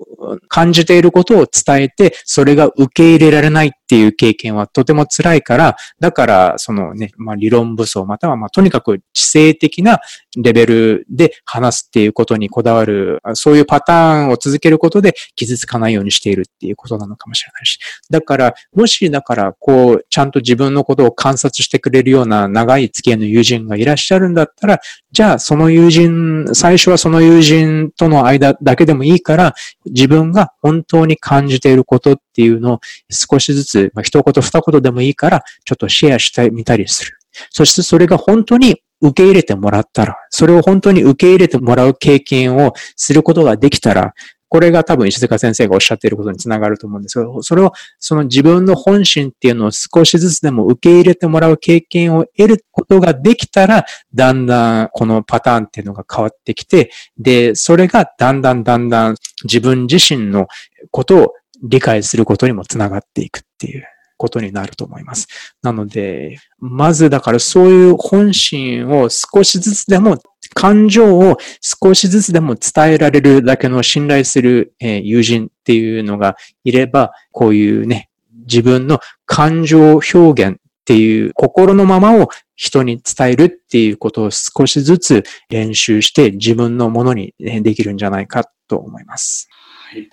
[0.48, 10.00] 感じていることを伝えて、それが受け入れられないっていう経験はとても辛いから、だから、そのね、まあ理論武装、またはまあとにかく知性的な
[10.36, 17.78] レベルで話すっていうことにこだわる、そういうパターンを続けることで傷つかないようにしているっていうことなのかもしれないし。
[18.10, 24.80] だから、もしだから、こう、ちゃんと自分のことを観察してくれるような長い付き合いの友人がいらっしゃるんだったら、
[25.12, 29.54] じゃあその友人、最初はその友人との間だけでもいいから、
[29.86, 37.18] 自分が本当に感じていることっていうのを少しずつまあ、一言二言でもいいから、ちょっとシェアしてみたりする。
[37.50, 44.12] そしてそれが本当に受け入れてもらったら、それを本当に受け入れてもらう経験をすることができたら、
[44.48, 53.84] これが多分石塚先生がおっしゃっていることにつながると思うんですけど、それを、その自分の本心っていうのを少しずつでも受け入れてもらう経験を得ることができたら、
[54.14, 60.46] だんだんこのパターンっていうのが変わってきて、で、それがだんだんだんだん自分自身の
[60.90, 61.32] ことを
[61.62, 63.84] 理解することにもつながっていくっていう。
[64.18, 65.28] ことになると思います。
[65.62, 70.18] なので、まずだからそういう本心を少しずつでも、
[70.54, 78.10] 感情を少しずつでも伝えられるだけの信頼する友人っていうのがいれば、こういうね、
[78.40, 89.48] 自分の感情表現っていう心のままを人に伝えるっていうことを少しずつ練習して自分のものにできるんじゃないかと思います。
[89.92, 90.08] はい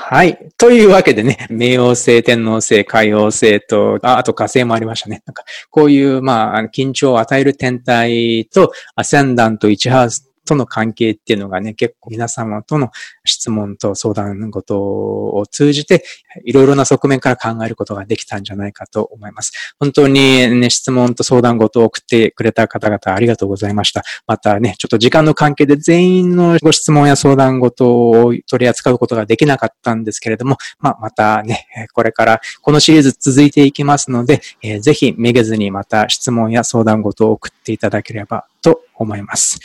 [0.00, 0.38] はい。
[0.56, 5.22] というわけでね、冥王星、天王星、海王星と、ああと火星もありましたね。
[5.26, 12.90] なんか、こういう、まあ、緊張を与える天体と、アセンダント1ハウスとの関係っていうのがね、結構皆様との
[13.24, 16.04] 質問と相談事を通じて、
[16.44, 19.74] いろいろな側面から考えることができたんじゃないかと思います。
[19.78, 24.02] 本当にね、質問と相談事を送ってくれた方々ありがとうございました。
[24.26, 39.58] またね、ちょっと時間の関係で全員のご質問や相談事を取り扱うことができなかったんですけれども、まあ、またね、これからこのシリーズ続いていきますので、えー、ぜひめげずにまた質問や相談事を送っていただければと思います。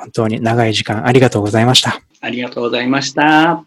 [0.00, 2.02] 本当に長い時間ありがとうございました。
[2.20, 3.64] ありがとうございました。